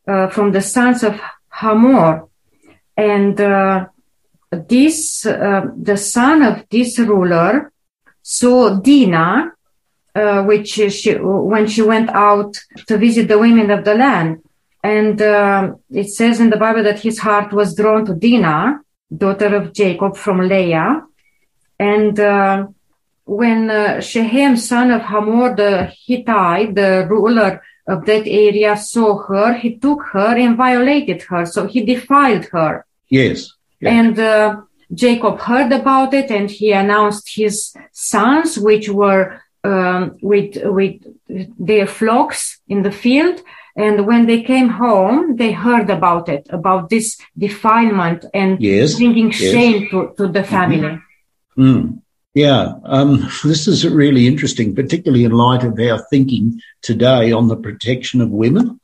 [0.07, 2.29] uh, from the sons of Hamor.
[2.97, 3.87] And uh,
[4.53, 7.73] this, uh, the son of this ruler
[8.23, 9.55] saw Dinah,
[10.15, 12.55] uh, which she, when she went out
[12.87, 14.43] to visit the women of the land.
[14.95, 18.81] And uh, it says in the Bible that his heart was drawn to Dinah,
[19.25, 21.03] daughter of Jacob from Leah.
[21.77, 22.69] And uh,
[23.25, 29.55] when uh, Shechem, son of Hamor the Hittite, the ruler of that area, saw her,
[29.55, 31.45] he took her and violated her.
[31.47, 32.87] So he defiled her.
[33.09, 33.53] Yes.
[33.81, 33.93] yes.
[33.93, 34.61] And uh,
[34.95, 40.97] Jacob heard about it and he announced his sons, which were um, with with
[41.59, 43.43] their flocks in the field,
[43.77, 49.31] and when they came home, they heard about it, about this defilement and yes, bringing
[49.31, 49.41] yes.
[49.41, 50.99] shame to, to the family.
[51.59, 52.01] Mm.
[52.35, 57.57] Yeah, um, this is really interesting, particularly in light of our thinking today on the
[57.57, 58.81] protection of women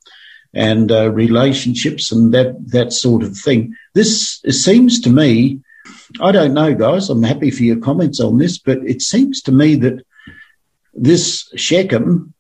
[0.55, 3.75] and uh, relationships and that that sort of thing.
[3.95, 5.61] This seems to me,
[6.21, 7.11] I don't know, guys.
[7.11, 10.03] I'm happy for your comments on this, but it seems to me that
[10.95, 12.35] this Shechem,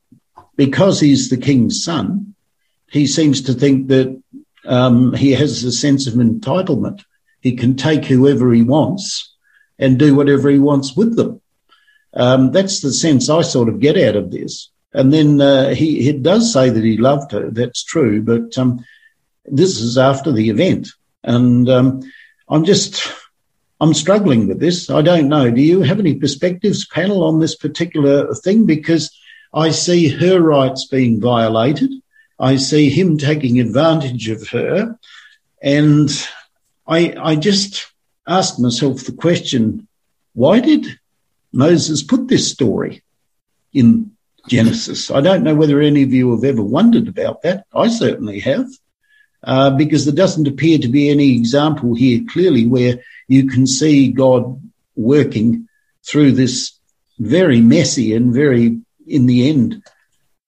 [0.56, 2.31] because he's the king's son,
[2.92, 4.22] he seems to think that
[4.66, 7.02] um, he has a sense of entitlement.
[7.40, 9.34] He can take whoever he wants
[9.78, 11.40] and do whatever he wants with them.
[12.14, 14.70] Um, that's the sense I sort of get out of this.
[14.92, 17.50] And then uh, he, he does say that he loved her.
[17.50, 18.84] That's true, but um,
[19.46, 20.88] this is after the event,
[21.24, 22.02] and um,
[22.50, 23.10] I'm just
[23.80, 24.90] I'm struggling with this.
[24.90, 25.50] I don't know.
[25.50, 28.66] Do you have any perspectives, panel, on this particular thing?
[28.66, 29.10] Because
[29.54, 31.90] I see her rights being violated.
[32.42, 34.98] I see him taking advantage of her.
[35.62, 36.10] And
[36.88, 37.86] I, I just
[38.26, 39.86] asked myself the question,
[40.34, 40.98] why did
[41.52, 43.04] Moses put this story
[43.72, 44.10] in
[44.48, 45.08] Genesis?
[45.08, 47.64] I don't know whether any of you have ever wondered about that.
[47.72, 48.66] I certainly have.
[49.44, 52.96] Uh, because there doesn't appear to be any example here clearly where
[53.28, 54.60] you can see God
[54.96, 55.68] working
[56.04, 56.76] through this
[57.20, 59.82] very messy and very, in the end,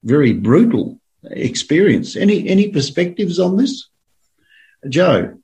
[0.03, 2.16] very brutal experience.
[2.16, 3.89] Any any perspectives on this,
[4.89, 5.39] Joe?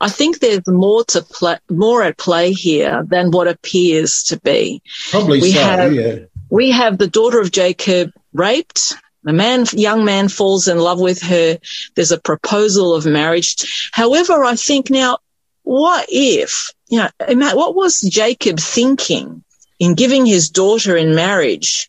[0.00, 4.82] I think there's more to play, more at play here than what appears to be.
[5.10, 5.60] Probably we so.
[5.60, 6.18] Have, yeah.
[6.50, 8.94] We have the daughter of Jacob raped.
[9.24, 11.58] A man, young man falls in love with her.
[11.94, 13.90] There's a proposal of marriage.
[13.92, 15.18] However, I think now,
[15.62, 19.44] what if, you know, what was Jacob thinking
[19.78, 21.88] in giving his daughter in marriage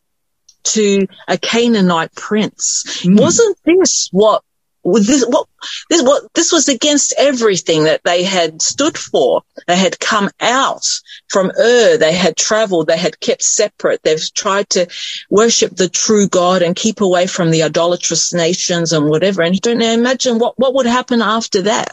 [0.64, 3.04] to a Canaanite prince.
[3.04, 3.20] Mm.
[3.20, 4.44] Wasn't this what
[4.84, 5.48] this what
[5.90, 9.42] this what this was against everything that they had stood for.
[9.68, 10.86] They had come out
[11.30, 11.98] from Ur.
[11.98, 12.88] They had traveled.
[12.88, 14.02] They had kept separate.
[14.04, 14.88] They've tried to
[15.30, 19.42] worship the true God and keep away from the idolatrous nations and whatever.
[19.42, 21.90] And you don't know, imagine what what would happen after that.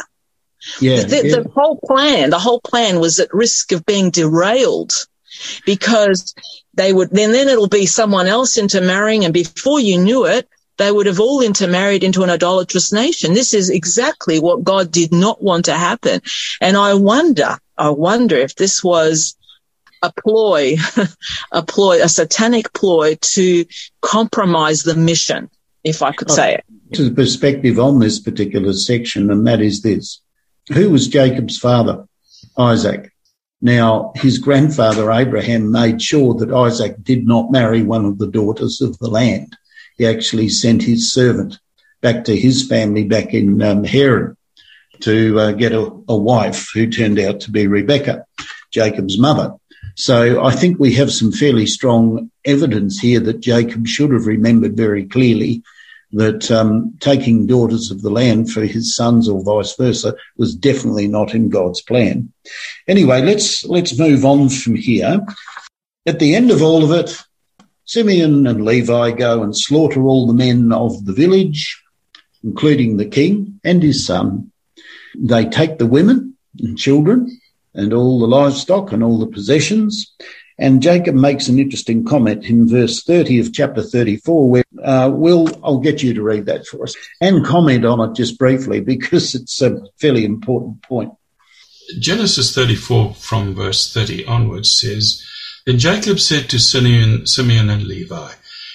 [0.81, 1.37] Yeah, the, yeah.
[1.37, 4.93] the whole plan, the whole plan was at risk of being derailed
[5.65, 6.35] because
[6.81, 10.91] they would then then it'll be someone else intermarrying and before you knew it they
[10.91, 13.35] would have all intermarried into an idolatrous nation.
[13.35, 16.23] This is exactly what god did not want to happen.
[16.61, 19.37] And i wonder i wonder if this was
[20.03, 20.77] a ploy
[21.53, 23.67] a ploy a satanic ploy to
[24.01, 25.51] compromise the mission
[25.85, 26.65] if i could say it.
[26.95, 30.23] To the perspective on this particular section and that is this.
[30.73, 32.07] Who was jacob's father?
[32.57, 33.13] Isaac
[33.61, 38.81] now, his grandfather Abraham made sure that Isaac did not marry one of the daughters
[38.81, 39.57] of the land.
[39.99, 41.59] He actually sent his servant
[42.01, 44.37] back to his family back in um, Haran.
[45.01, 48.25] to uh, get a, a wife who turned out to be Rebecca,
[48.71, 49.55] Jacob's mother.
[49.95, 54.77] So I think we have some fairly strong evidence here that Jacob should have remembered
[54.77, 55.63] very clearly
[56.13, 61.07] that um, taking daughters of the land for his sons or vice versa was definitely
[61.07, 62.33] not in God's plan.
[62.89, 65.21] Anyway, let's let's move on from here.
[66.07, 67.17] At the end of all of it,
[67.85, 71.83] Simeon and Levi go and slaughter all the men of the village,
[72.43, 74.51] including the king and his son.
[75.17, 77.41] They take the women and children
[77.75, 80.15] and all the livestock and all the possessions.
[80.61, 85.49] And Jacob makes an interesting comment in verse 30 of chapter 34, where uh, Will,
[85.65, 89.35] I'll get you to read that for us and comment on it just briefly because
[89.35, 91.13] it's a fairly important point.
[91.99, 95.27] Genesis 34 from verse 30 onwards says,
[95.65, 98.33] Then Jacob said to Simeon, Simeon and Levi,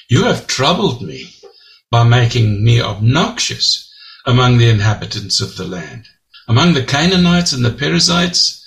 [0.09, 1.35] You have troubled me
[1.91, 3.93] by making me obnoxious
[4.25, 6.07] among the inhabitants of the land,
[6.47, 8.64] among the Canaanites and the Perizzites,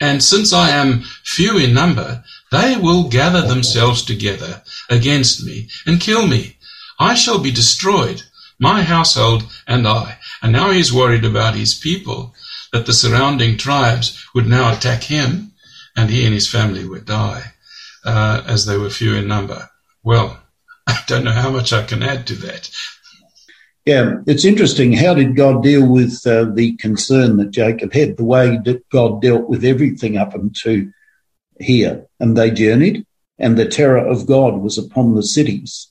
[0.00, 6.00] and since I am few in number, they will gather themselves together against me and
[6.00, 6.56] kill me.
[6.98, 8.22] I shall be destroyed,
[8.58, 10.18] my household and I.
[10.42, 12.34] And now he is worried about his people,
[12.72, 15.52] that the surrounding tribes would now attack him,
[15.96, 17.54] and he and his family would die,
[18.04, 19.70] uh, as they were few in number.
[20.02, 20.40] Well,
[20.86, 22.70] I don't know how much I can add to that.
[23.88, 24.92] Yeah, it's interesting.
[24.92, 28.18] How did God deal with uh, the concern that Jacob had?
[28.18, 30.82] The way that God dealt with everything up until
[31.58, 32.04] here.
[32.20, 33.06] And they journeyed,
[33.38, 35.90] and the terror of God was upon the cities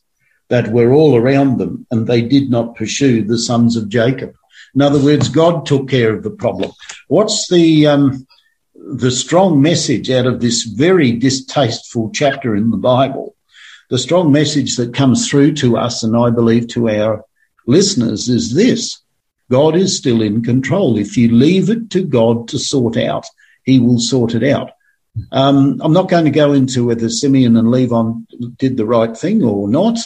[0.49, 4.35] that were all around them, and they did not pursue the sons of Jacob.
[4.75, 6.69] In other words, God took care of the problem.
[7.07, 8.27] What's the um,
[8.75, 13.35] the strong message out of this very distasteful chapter in the Bible?
[13.89, 17.25] The strong message that comes through to us, and I believe to our
[17.67, 18.99] listeners is this.
[19.49, 20.97] God is still in control.
[20.97, 23.25] If you leave it to God to sort out,
[23.63, 24.71] he will sort it out.
[25.31, 28.11] Um, I'm not going to go into whether Simeon and Levi
[28.57, 29.99] did the right thing or not.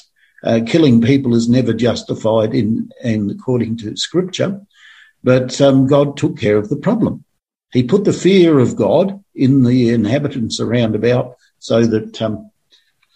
[0.44, 4.60] Uh, killing people is never justified in, in according to scripture,
[5.24, 7.24] but um, God took care of the problem.
[7.72, 12.50] He put the fear of God in the inhabitants around about so that um,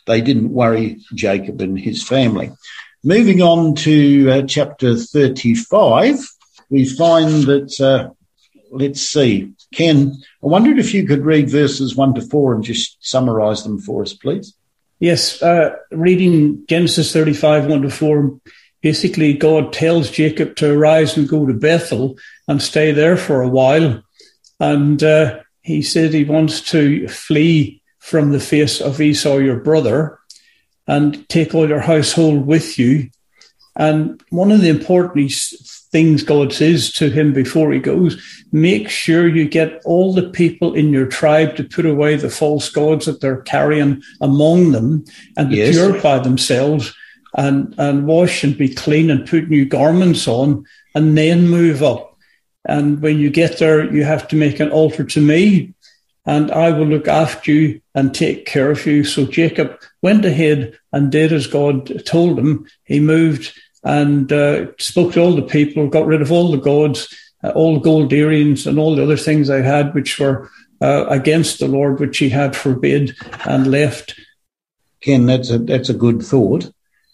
[0.06, 2.52] they didn't worry Jacob and his family.
[3.08, 6.28] Moving on to uh, chapter 35,
[6.72, 8.10] we find that, uh,
[8.72, 10.12] let's see, Ken,
[10.44, 14.02] I wondered if you could read verses 1 to 4 and just summarize them for
[14.02, 14.56] us, please.
[14.98, 18.40] Yes, uh, reading Genesis 35, 1 to 4,
[18.82, 23.48] basically God tells Jacob to arise and go to Bethel and stay there for a
[23.48, 24.02] while.
[24.60, 30.18] And uh, he said he wants to flee from the face of Esau, your brother
[30.88, 33.10] and take all your household with you.
[33.76, 35.32] And one of the important
[35.92, 38.22] things God says to him before he goes,
[38.52, 42.70] make sure you get all the people in your tribe to put away the false
[42.70, 45.04] gods that they're carrying among them
[45.38, 45.76] and to yes.
[45.76, 46.94] purify themselves
[47.38, 50.64] and, and wash and be clean and put new garments on
[50.94, 52.18] and then move up.
[52.64, 55.74] And when you get there, you have to make an altar to me
[56.26, 59.04] and I will look after you and take care of you.
[59.04, 62.68] So Jacob went ahead and did as God told him.
[62.84, 67.08] He moved and uh, spoke to all the people, got rid of all the gods,
[67.44, 71.06] uh, all the gold earrings and all the other things they had, which were uh,
[71.08, 73.16] against the Lord, which he had forbid
[73.46, 74.20] and left.
[75.02, 76.70] Ken, that's a, that's a good thought.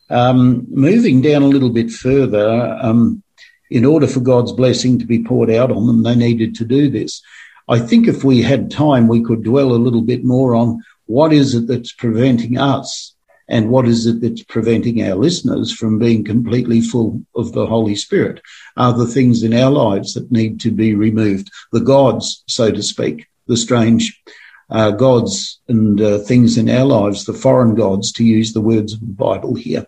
[0.09, 3.23] Um, moving down a little bit further, um,
[3.69, 6.89] in order for God's blessing to be poured out on them, they needed to do
[6.89, 7.21] this.
[7.67, 11.33] I think if we had time, we could dwell a little bit more on what
[11.33, 13.13] is it that's preventing us
[13.47, 17.95] and what is it that's preventing our listeners from being completely full of the Holy
[17.95, 18.41] Spirit?
[18.77, 21.51] Are the things in our lives that need to be removed?
[21.71, 24.21] The gods, so to speak, the strange
[24.69, 28.93] uh, gods and uh, things in our lives, the foreign gods, to use the words
[28.93, 29.85] of the Bible here.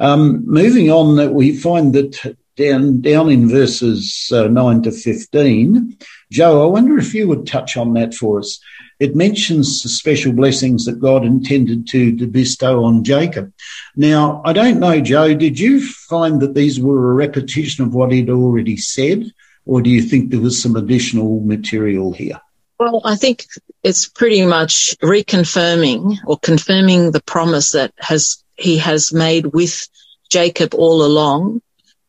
[0.00, 5.96] Um, moving on, we find that down down in verses uh, nine to fifteen,
[6.30, 8.60] Joe, I wonder if you would touch on that for us.
[9.00, 13.52] It mentions the special blessings that God intended to, to bestow on Jacob.
[13.94, 18.10] Now, I don't know, Joe, did you find that these were a repetition of what
[18.10, 19.30] he'd already said,
[19.64, 22.40] or do you think there was some additional material here?
[22.80, 23.46] Well, I think
[23.84, 29.88] it's pretty much reconfirming or confirming the promise that has he has made with
[30.28, 31.62] Jacob all along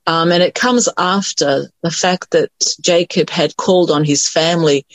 [0.10, 2.50] um, and it comes after the fact that
[2.82, 4.86] Jacob had called on his family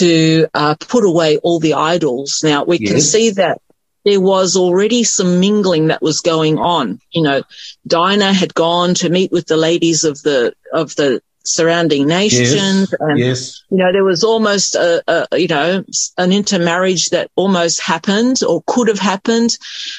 [0.00, 2.40] to uh, put away all the idols.
[2.42, 2.90] Now we yes.
[2.90, 3.60] can see that
[4.04, 6.98] there was already some mingling that was going on.
[7.12, 7.42] You know,
[7.86, 12.90] Dinah had gone to meet with the ladies of the of the surrounding nations.
[12.90, 12.94] Yes.
[12.98, 13.62] And, yes.
[13.70, 15.84] you know, there was almost a, a, you know,
[16.18, 19.56] an intermarriage that almost happened or could have happened.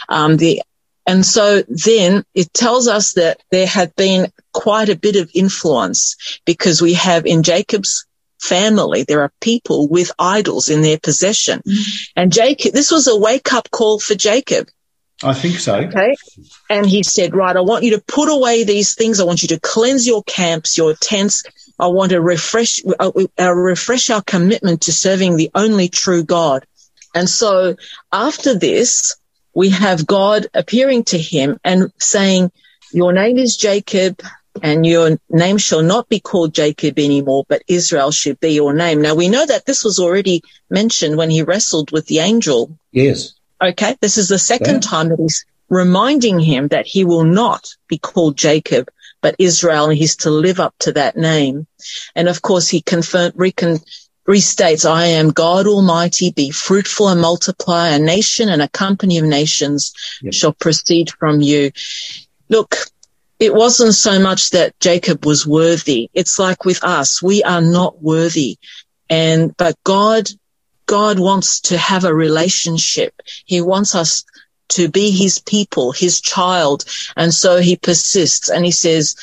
[0.09, 0.61] Um, the,
[1.09, 6.39] and so then it tells us that there had been quite a bit of influence
[6.45, 8.05] because we have in Jacob's
[8.39, 11.63] family, there are people with idols in their possession.
[12.15, 14.67] And Jacob, this was a wake up call for Jacob.
[15.23, 15.77] I think so.
[15.77, 16.13] Okay.
[16.69, 19.19] And he said, right, I want you to put away these things.
[19.19, 21.43] I want you to cleanse your camps, your tents.
[21.79, 26.67] I want to refresh, uh, uh, refresh our commitment to serving the only true God.
[27.15, 27.77] And so
[28.11, 29.18] after this,
[29.59, 32.49] we have God appearing to him and saying,
[32.93, 34.21] your name is Jacob
[34.63, 39.01] and your name shall not be called Jacob anymore, but Israel should be your name.
[39.01, 42.79] Now we know that this was already mentioned when he wrestled with the angel.
[42.93, 43.33] Yes.
[43.61, 43.97] Okay.
[43.99, 44.91] This is the second Yeah.
[44.91, 48.87] time that he's reminding him that he will not be called Jacob,
[49.21, 51.67] but Israel, and he's to live up to that name.
[52.15, 53.81] And of course, he confirm, recon,
[54.29, 57.89] restates, I am God Almighty, be fruitful and multiply.
[57.89, 60.33] A nation and a company of nations Yep.
[60.33, 61.71] shall proceed from you.
[62.47, 62.75] Look,
[63.39, 66.09] it wasn't so much that Jacob was worthy.
[66.13, 68.57] It's like with us, we are not worthy.
[69.09, 70.29] And, but God,
[70.85, 73.13] God wants to have a relationship.
[73.45, 74.23] He wants us
[74.69, 76.85] to be his people, his child.
[77.17, 79.15] And so he persists and he says,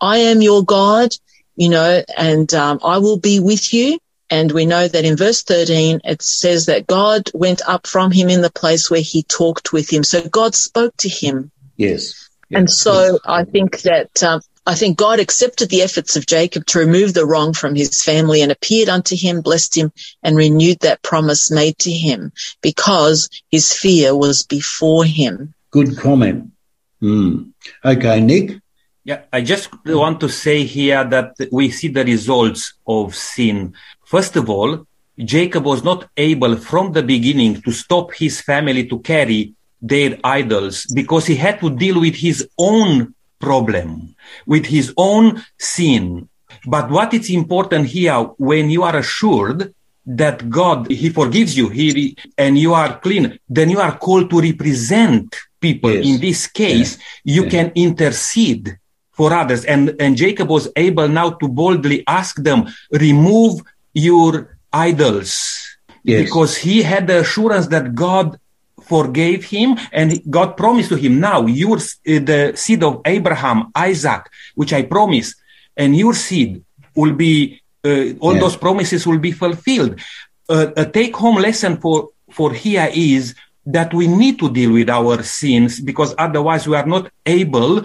[0.00, 1.10] I am your God,
[1.56, 3.98] you know, and um, I will be with you.
[4.32, 8.30] And we know that in verse 13, it says that God went up from him
[8.30, 10.02] in the place where he talked with him.
[10.02, 11.50] So God spoke to him.
[11.76, 12.30] Yes.
[12.50, 16.78] And so I think that um, I think God accepted the efforts of Jacob to
[16.78, 21.02] remove the wrong from his family and appeared unto him, blessed him, and renewed that
[21.02, 25.52] promise made to him because his fear was before him.
[25.72, 26.52] Good comment.
[27.00, 27.50] Hmm.
[27.84, 28.62] Okay, Nick.
[29.04, 33.74] Yeah, I just want to say here that we see the results of sin.
[34.12, 34.86] First of all,
[35.18, 40.84] Jacob was not able from the beginning to stop his family to carry their idols
[40.92, 44.14] because he had to deal with his own problem,
[44.46, 46.28] with his own sin.
[46.66, 49.72] But what is important here, when you are assured
[50.04, 54.40] that God, He forgives you, He, and you are clean, then you are called to
[54.42, 55.90] represent people.
[55.90, 56.06] Yes.
[56.06, 57.50] In this case, you Yeah.
[57.54, 58.76] can intercede
[59.12, 59.64] for others.
[59.64, 63.62] And, and Jacob was able now to boldly ask them, remove
[63.94, 65.68] your idols.
[66.04, 66.24] Yes.
[66.24, 68.38] Because he had the assurance that God
[68.82, 74.28] forgave him and God promised to him, now your, uh, the seed of Abraham, Isaac,
[74.54, 75.34] which I promise,
[75.76, 76.64] and your seed
[76.94, 78.40] will be, uh, all Yeah.
[78.40, 80.00] those promises will be fulfilled.
[80.48, 83.34] Uh, a take home lesson for, for here is
[83.64, 87.82] that we need to deal with our sins because otherwise we are not able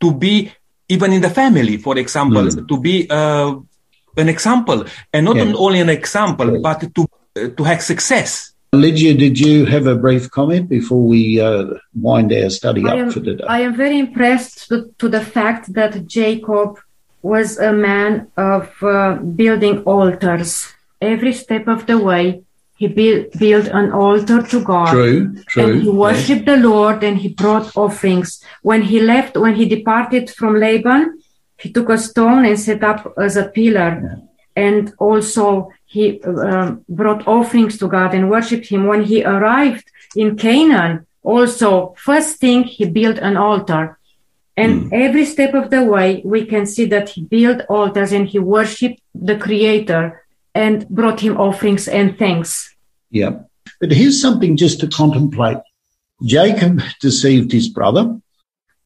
[0.00, 0.50] to be
[0.88, 3.54] even in the family, for example, to be uh,
[4.18, 5.52] an example, and not Yeah.
[5.56, 7.02] only an example, but to
[7.36, 8.52] uh, to have success.
[8.72, 11.64] Lydia, did you have a brief comment before we uh,
[11.94, 13.44] wind our study I up am, for today?
[13.48, 16.78] I am very impressed to, to the fact that Jacob
[17.22, 20.50] was a man of uh, building altars.
[21.00, 22.42] Every step of the way,
[22.76, 24.92] he built, built an altar to God.
[24.92, 25.62] true, true.
[25.62, 25.94] And he yes.
[25.94, 28.42] worshipped the Lord and he brought offerings.
[28.62, 31.18] When he left, when he departed from Laban,
[31.58, 34.20] he took a stone and set up as a pillar.
[34.54, 38.86] And also he um, brought offerings to God and worshipped him.
[38.86, 43.98] When he arrived in Canaan, also first thing he built an altar.
[44.56, 48.40] And every step of the way, we can see that he built altars and he
[48.40, 52.74] worshipped the creator and brought him offerings and thanks.
[53.10, 53.42] Yeah.
[53.80, 55.58] But here's something just to contemplate.
[56.24, 58.18] Jacob deceived his brother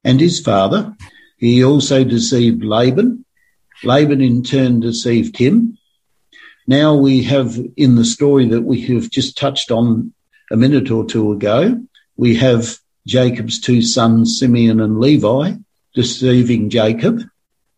[0.05, 0.95] and his father.
[1.43, 3.25] He also deceived Laban.
[3.83, 5.77] Laban in turn deceived him.
[6.69, 10.15] Now we have in the story that we have just touched on
[10.53, 11.83] a minute or two ago,
[12.17, 12.79] we have
[13.09, 15.55] Jacob's two sons, Simeon and Levi,
[15.97, 17.23] deceiving Jacob.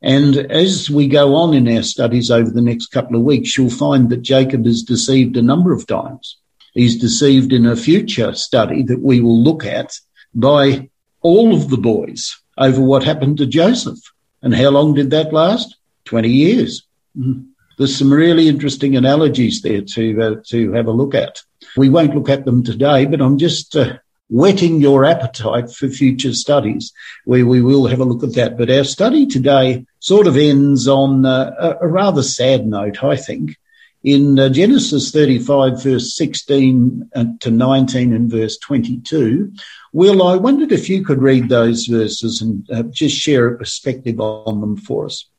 [0.03, 3.71] And as we go on in our studies over the next couple of weeks, you'll
[3.71, 6.37] find that Jacob is deceived a number of times.
[6.75, 9.95] He's deceived in a future study that we will look at
[10.35, 10.91] by
[11.23, 13.99] all of the boys over what happened to Joseph.
[14.43, 15.77] And how long did that last?
[16.05, 16.87] 20 years.
[17.19, 17.47] Mm.
[17.79, 21.43] There's some really interesting analogies there to, uh, to have a look at.
[21.77, 23.95] We won't look at them today, but I'm just uh,
[24.29, 26.93] whetting your appetite for future studies
[27.25, 28.57] where we will have a look at that.
[28.57, 33.17] But our study today sort of ends on uh, a, a rather sad note, I
[33.17, 33.57] think.
[34.03, 39.53] In uh, Genesis 35 verse 16 uh, to 19 and verse 22,
[39.95, 44.19] Will, I wondered if you could read those verses and uh, just share a perspective
[44.21, 45.31] on them for us.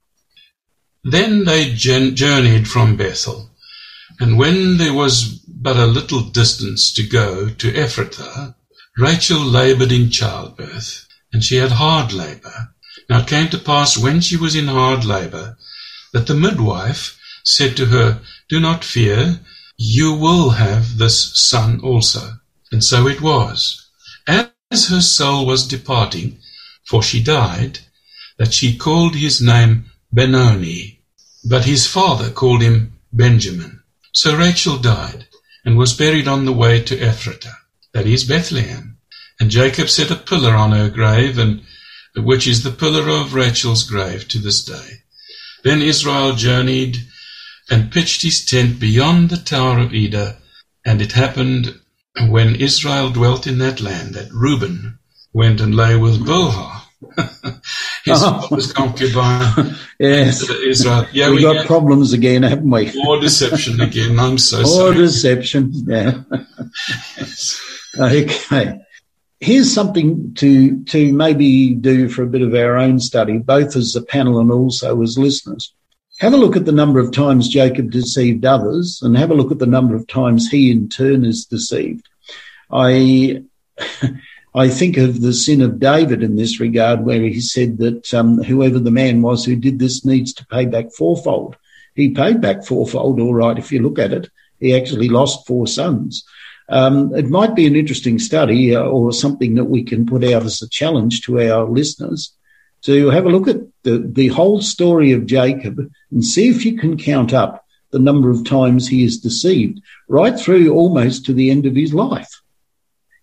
[1.04, 3.50] Then they journeyed from Bethel,
[4.18, 8.56] and when there was but a little distance to go to Ephrathah,
[8.98, 12.70] Rachel labored in childbirth, and she had hard labor.
[13.10, 15.58] Now it came to pass when she was in hard labor
[16.14, 19.42] that the midwife said to her, Do not fear,
[19.76, 22.40] you will have this son also.
[22.72, 23.85] And so it was.
[24.72, 26.40] As her soul was departing,
[26.86, 27.80] for she died,
[28.38, 31.00] that she called his name Benoni,
[31.44, 33.82] but his father called him Benjamin.
[34.12, 35.28] So Rachel died,
[35.64, 37.58] and was buried on the way to Ephratah,
[37.94, 38.98] that is Bethlehem.
[39.40, 41.62] And Jacob set a pillar on her grave, and
[42.16, 45.04] which is the pillar of Rachel's grave to this day.
[45.64, 47.06] Then Israel journeyed
[47.70, 50.38] and pitched his tent beyond the Tower of Eder,
[50.86, 51.80] and it happened
[52.30, 55.00] when Israel dwelt in that land that Reuben
[55.34, 56.82] went and lay with Bilhah,
[58.06, 58.42] his oh.
[58.42, 59.76] father's concubine.
[60.00, 61.08] yes, Israel.
[61.12, 62.92] Yeah, we, we got problems again, haven't we?
[62.96, 64.20] More deception again.
[64.20, 64.84] I'm so more sorry.
[64.84, 65.72] More deception.
[65.86, 66.22] Yeah.
[67.18, 67.62] yes.
[67.98, 68.82] Okay.
[69.40, 73.96] Here's something to to maybe do for a bit of our own study, both as
[73.96, 75.74] a panel and also as listeners.
[76.20, 79.52] Have a look at the number of times Jacob deceived others and have a look
[79.52, 82.08] at the number of times he in turn is deceived.
[82.72, 83.44] I,
[84.56, 88.42] I think of the sin of David in this regard, where he said that um,
[88.42, 91.58] whoever the man was who did this needs to pay back fourfold.
[91.96, 94.30] He paid back fourfold, all right, if you look at it.
[94.62, 96.24] He actually lost four sons.
[96.70, 100.44] Um, it might be an interesting study uh, or something that we can put out
[100.44, 102.34] as a challenge to our listeners
[102.86, 106.78] to have a look at the, the whole story of Jacob and see if you
[106.78, 111.50] can count up the number of times he is deceived, right through almost to the
[111.50, 112.42] end of his life.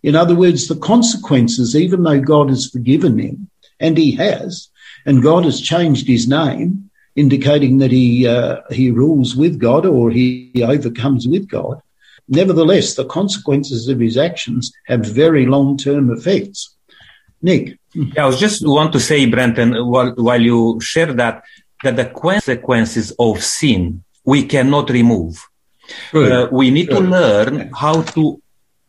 [0.03, 4.69] In other words, the consequences, even though God has forgiven him, and he has,
[5.05, 10.11] and God has changed his name, indicating that he uh, he rules with God or
[10.11, 11.83] he, he overcomes with God.
[12.29, 16.75] Nevertheless, the consequences of his actions have very long term effects.
[17.43, 17.79] Nick.
[18.17, 21.45] I was just want to say, Brenton, while, while you share that,
[21.83, 25.47] that the consequences of sin we cannot remove.
[26.15, 28.41] Uh, we need to learn how to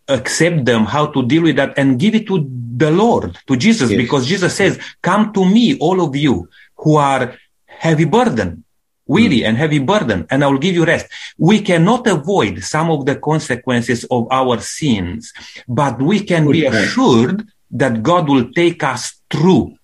[0.08, 3.90] accept them, how to deal with that and give it to the Lord, to Jesus,
[3.90, 3.98] yes.
[3.98, 7.36] because Jesus says, come to me, all of you who are
[7.66, 8.64] heavy burden,
[9.06, 9.48] weary mm.
[9.48, 11.08] and heavy burden, and I will give you rest.
[11.38, 15.34] We cannot avoid some of the consequences of our sins,
[15.68, 19.76] but we can Good be assured that God will take us through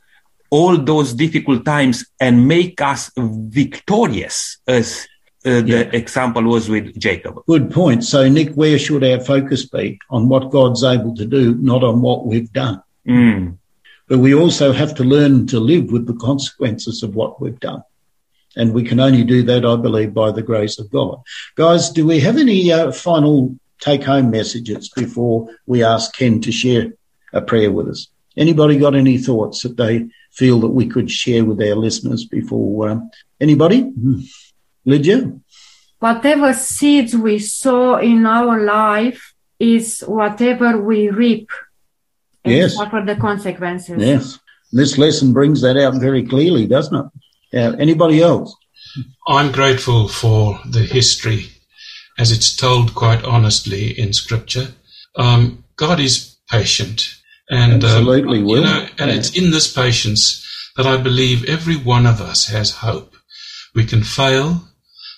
[0.50, 5.08] all those difficult times and make us victorious as
[5.46, 5.90] uh, the yeah.
[5.94, 7.44] example was with Jacob.
[7.48, 8.04] Good point.
[8.04, 10.00] So, Nick, where should our focus be?
[10.10, 12.82] On what God's able to do, not on what we've done.
[13.08, 13.58] Mm.
[14.08, 17.84] But we also have to learn to live with the consequences of what we've done.
[18.56, 21.22] And we can only do that, I believe, by the grace of God.
[21.56, 26.52] Guys, do we have any uh, final take home messages before we ask Ken to
[26.52, 26.92] share
[27.34, 28.08] a prayer with us?
[28.38, 32.90] Anybody got any thoughts that they feel that we could share with our listeners before?
[32.90, 33.00] Uh,
[33.40, 33.92] anybody?
[34.86, 35.34] Lydia?
[36.00, 41.50] Whatever seeds we sow in our life is whatever we reap.
[42.46, 42.76] And yes.
[42.76, 44.02] Suffer the consequences.
[44.02, 44.40] Yes.
[44.72, 47.06] This lesson brings that out very clearly, doesn't it?
[47.52, 47.74] Yeah.
[47.78, 48.56] Anybody else?
[49.28, 51.48] I'm grateful for the history
[52.18, 54.68] as it's told quite honestly in scripture.
[55.16, 57.19] Um, God is patient
[57.50, 58.58] and um, absolutely um, will.
[58.58, 59.18] You know, and yeah.
[59.18, 60.46] it's in this patience
[60.78, 63.16] that I believe every one of us has hope.
[63.76, 64.62] We can fail,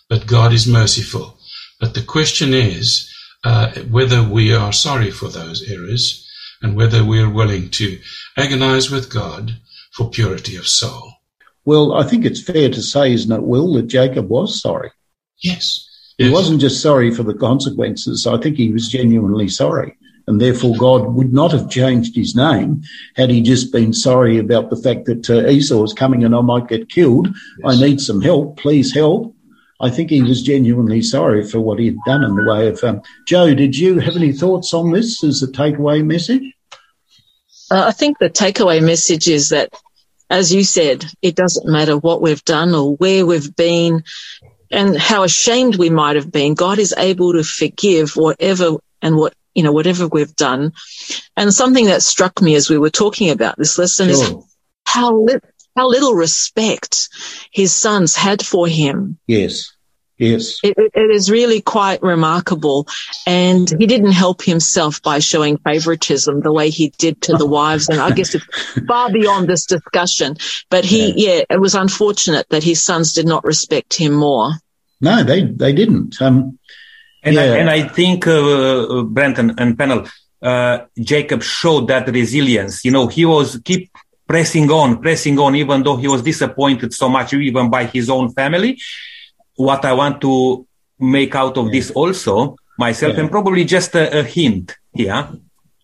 [0.09, 1.37] but God is merciful.
[1.79, 3.11] But the question is
[3.43, 6.27] uh, whether we are sorry for those errors
[6.61, 7.99] and whether we are willing to
[8.37, 9.57] agonize with God
[9.93, 11.13] for purity of soul.
[11.65, 14.91] Well, I think it's fair to say, isn't it, Will, that Jacob was sorry?
[15.41, 15.87] Yes.
[16.17, 16.33] He yes.
[16.33, 18.27] wasn't just sorry for the consequences.
[18.27, 19.97] I think he was genuinely sorry.
[20.27, 22.83] And therefore, God would not have changed his name
[23.15, 26.41] had he just been sorry about the fact that uh, Esau is coming and I
[26.41, 27.27] might get killed.
[27.27, 27.35] Yes.
[27.65, 28.57] I need some help.
[28.57, 29.35] Please help.
[29.81, 32.83] I think he was genuinely sorry for what he had done in the way of.
[32.83, 36.43] Um, Joe, did you have any thoughts on this as a takeaway message?
[37.71, 39.73] Uh, I think the takeaway message is that,
[40.29, 44.03] as you said, it doesn't matter what we've done or where we've been
[44.69, 46.53] and how ashamed we might have been.
[46.53, 50.73] God is able to forgive whatever and what, you know, whatever we've done.
[51.35, 54.15] And something that struck me as we were talking about this lesson sure.
[54.15, 54.33] is
[54.85, 55.39] how li-
[55.75, 57.09] how little respect
[57.51, 59.17] his sons had for him.
[59.27, 59.71] Yes.
[60.21, 60.59] Yes.
[60.61, 62.87] It, it is really quite remarkable.
[63.25, 67.89] And he didn't help himself by showing favoritism the way he did to the wives.
[67.89, 68.45] And I guess it's
[68.87, 70.37] far beyond this discussion.
[70.69, 71.37] But he, yeah.
[71.37, 74.51] yeah, it was unfortunate that his sons did not respect him more.
[74.99, 76.21] No, they, they didn't.
[76.21, 76.59] Um,
[77.23, 77.41] and, yeah.
[77.41, 80.07] I, and I think, uh, Brenton and panel,
[80.41, 82.83] uh, Jacob showed that resilience.
[82.83, 83.91] You know, he was keep
[84.27, 88.31] pressing on, pressing on, even though he was disappointed so much, even by his own
[88.33, 88.79] family
[89.55, 90.67] what I want to
[90.99, 91.71] make out of yeah.
[91.71, 93.21] this also myself yeah.
[93.21, 95.29] and probably just a, a, hint here.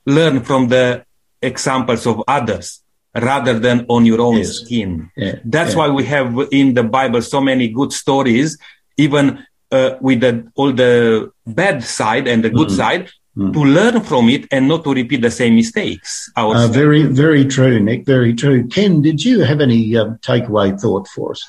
[0.05, 1.05] Learn from the
[1.41, 2.81] examples of others
[3.13, 4.59] rather than on your own yes.
[4.59, 5.11] skin.
[5.15, 5.35] Yeah.
[5.43, 8.57] That's why we have in the Bible so many good stories,
[8.95, 12.75] even uh, with the, all the bad side and the good mm.
[12.75, 13.53] side, mm.
[13.53, 16.31] to learn from it and not to repeat the same mistakes.
[16.35, 18.05] Uh, very, very true, Nick.
[18.05, 18.67] Very true.
[18.67, 21.43] Ken, did you have any um, takeaway thought for us?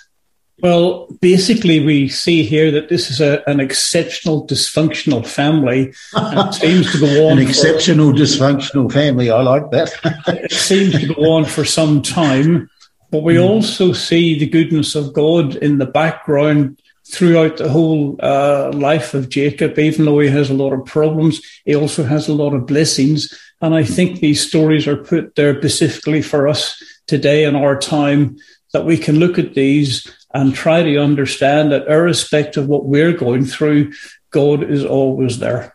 [0.60, 5.94] Well, basically, we see here that this is a, an exceptional dysfunctional family.
[6.12, 7.38] And seems to go on.
[7.38, 9.30] an exceptional for, dysfunctional family.
[9.30, 9.92] I like that.
[10.26, 12.68] it seems to go on for some time.
[13.10, 13.48] But we mm.
[13.48, 19.28] also see the goodness of God in the background throughout the whole uh, life of
[19.28, 19.78] Jacob.
[19.78, 23.32] Even though he has a lot of problems, he also has a lot of blessings.
[23.60, 28.36] And I think these stories are put there specifically for us today in our time
[28.72, 33.12] that we can look at these and try to understand that irrespective of what we're
[33.12, 33.92] going through,
[34.30, 35.74] God is always there.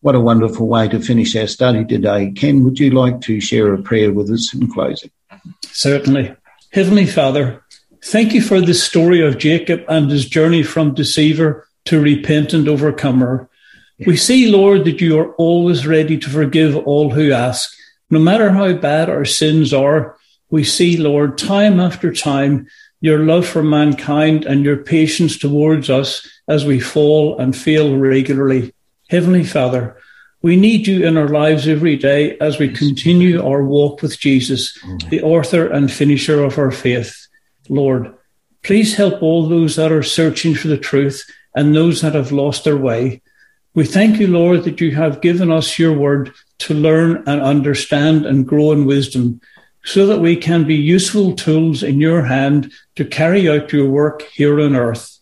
[0.00, 2.32] What a wonderful way to finish our study today.
[2.32, 5.10] Ken, would you like to share a prayer with us in closing?
[5.66, 6.34] Certainly.
[6.72, 7.61] Heavenly Father,
[8.02, 13.48] thank you for the story of Jacob and his journey from deceiver to repentant overcomer.
[14.06, 17.72] We see, Lord, that you are always ready to forgive all who ask.
[18.10, 20.16] No matter how bad our sins are,
[20.50, 22.66] we see, Lord, time after time,
[23.00, 28.72] your love for mankind and your patience towards us as we fall and fail regularly.
[29.08, 29.96] Heavenly Father,
[30.40, 34.76] we need you in our lives every day as we continue our walk with Jesus,
[34.78, 35.10] mm.
[35.10, 37.21] the author and finisher of our faith.
[37.72, 38.14] Lord,
[38.62, 42.64] please help all those that are searching for the truth and those that have lost
[42.64, 43.22] their way.
[43.74, 48.26] We thank you, Lord, that you have given us your word to learn and understand
[48.26, 49.40] and grow in wisdom
[49.84, 54.22] so that we can be useful tools in your hand to carry out your work
[54.22, 55.18] here on earth.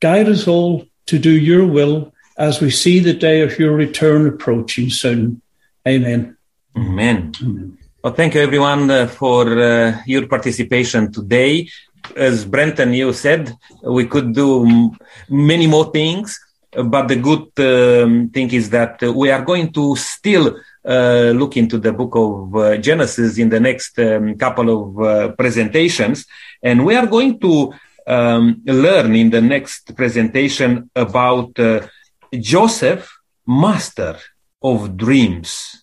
[0.00, 4.26] Guide us all to do your will as we see the day of your return
[4.26, 5.40] approaching soon.
[5.86, 6.36] Amen.
[6.76, 7.32] Amen.
[7.42, 7.77] Amen.
[8.00, 11.68] Well, thank you everyone uh, for uh, your participation today.
[12.14, 14.92] As Brenton, you said, we could do
[15.28, 16.38] many more things,
[16.70, 21.76] but the good um, thing is that we are going to still uh, look into
[21.76, 26.24] the book of uh, Genesis in the next um, couple of uh, presentations.
[26.62, 27.72] And we are going to
[28.06, 31.80] um, learn in the next presentation about uh,
[32.32, 33.10] Joseph,
[33.44, 34.18] master
[34.62, 35.77] of dreams.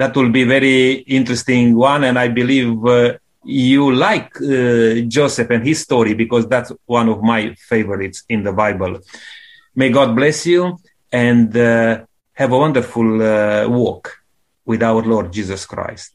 [0.00, 2.04] That will be very interesting one.
[2.04, 7.18] And I believe uh, you like uh, Joseph and his story because that's one of
[7.22, 9.00] my favorites in the Bible.
[9.74, 10.78] May God bless you
[11.10, 14.04] and uh, have a wonderful uh, walk
[14.64, 16.12] with our Lord Jesus Christ.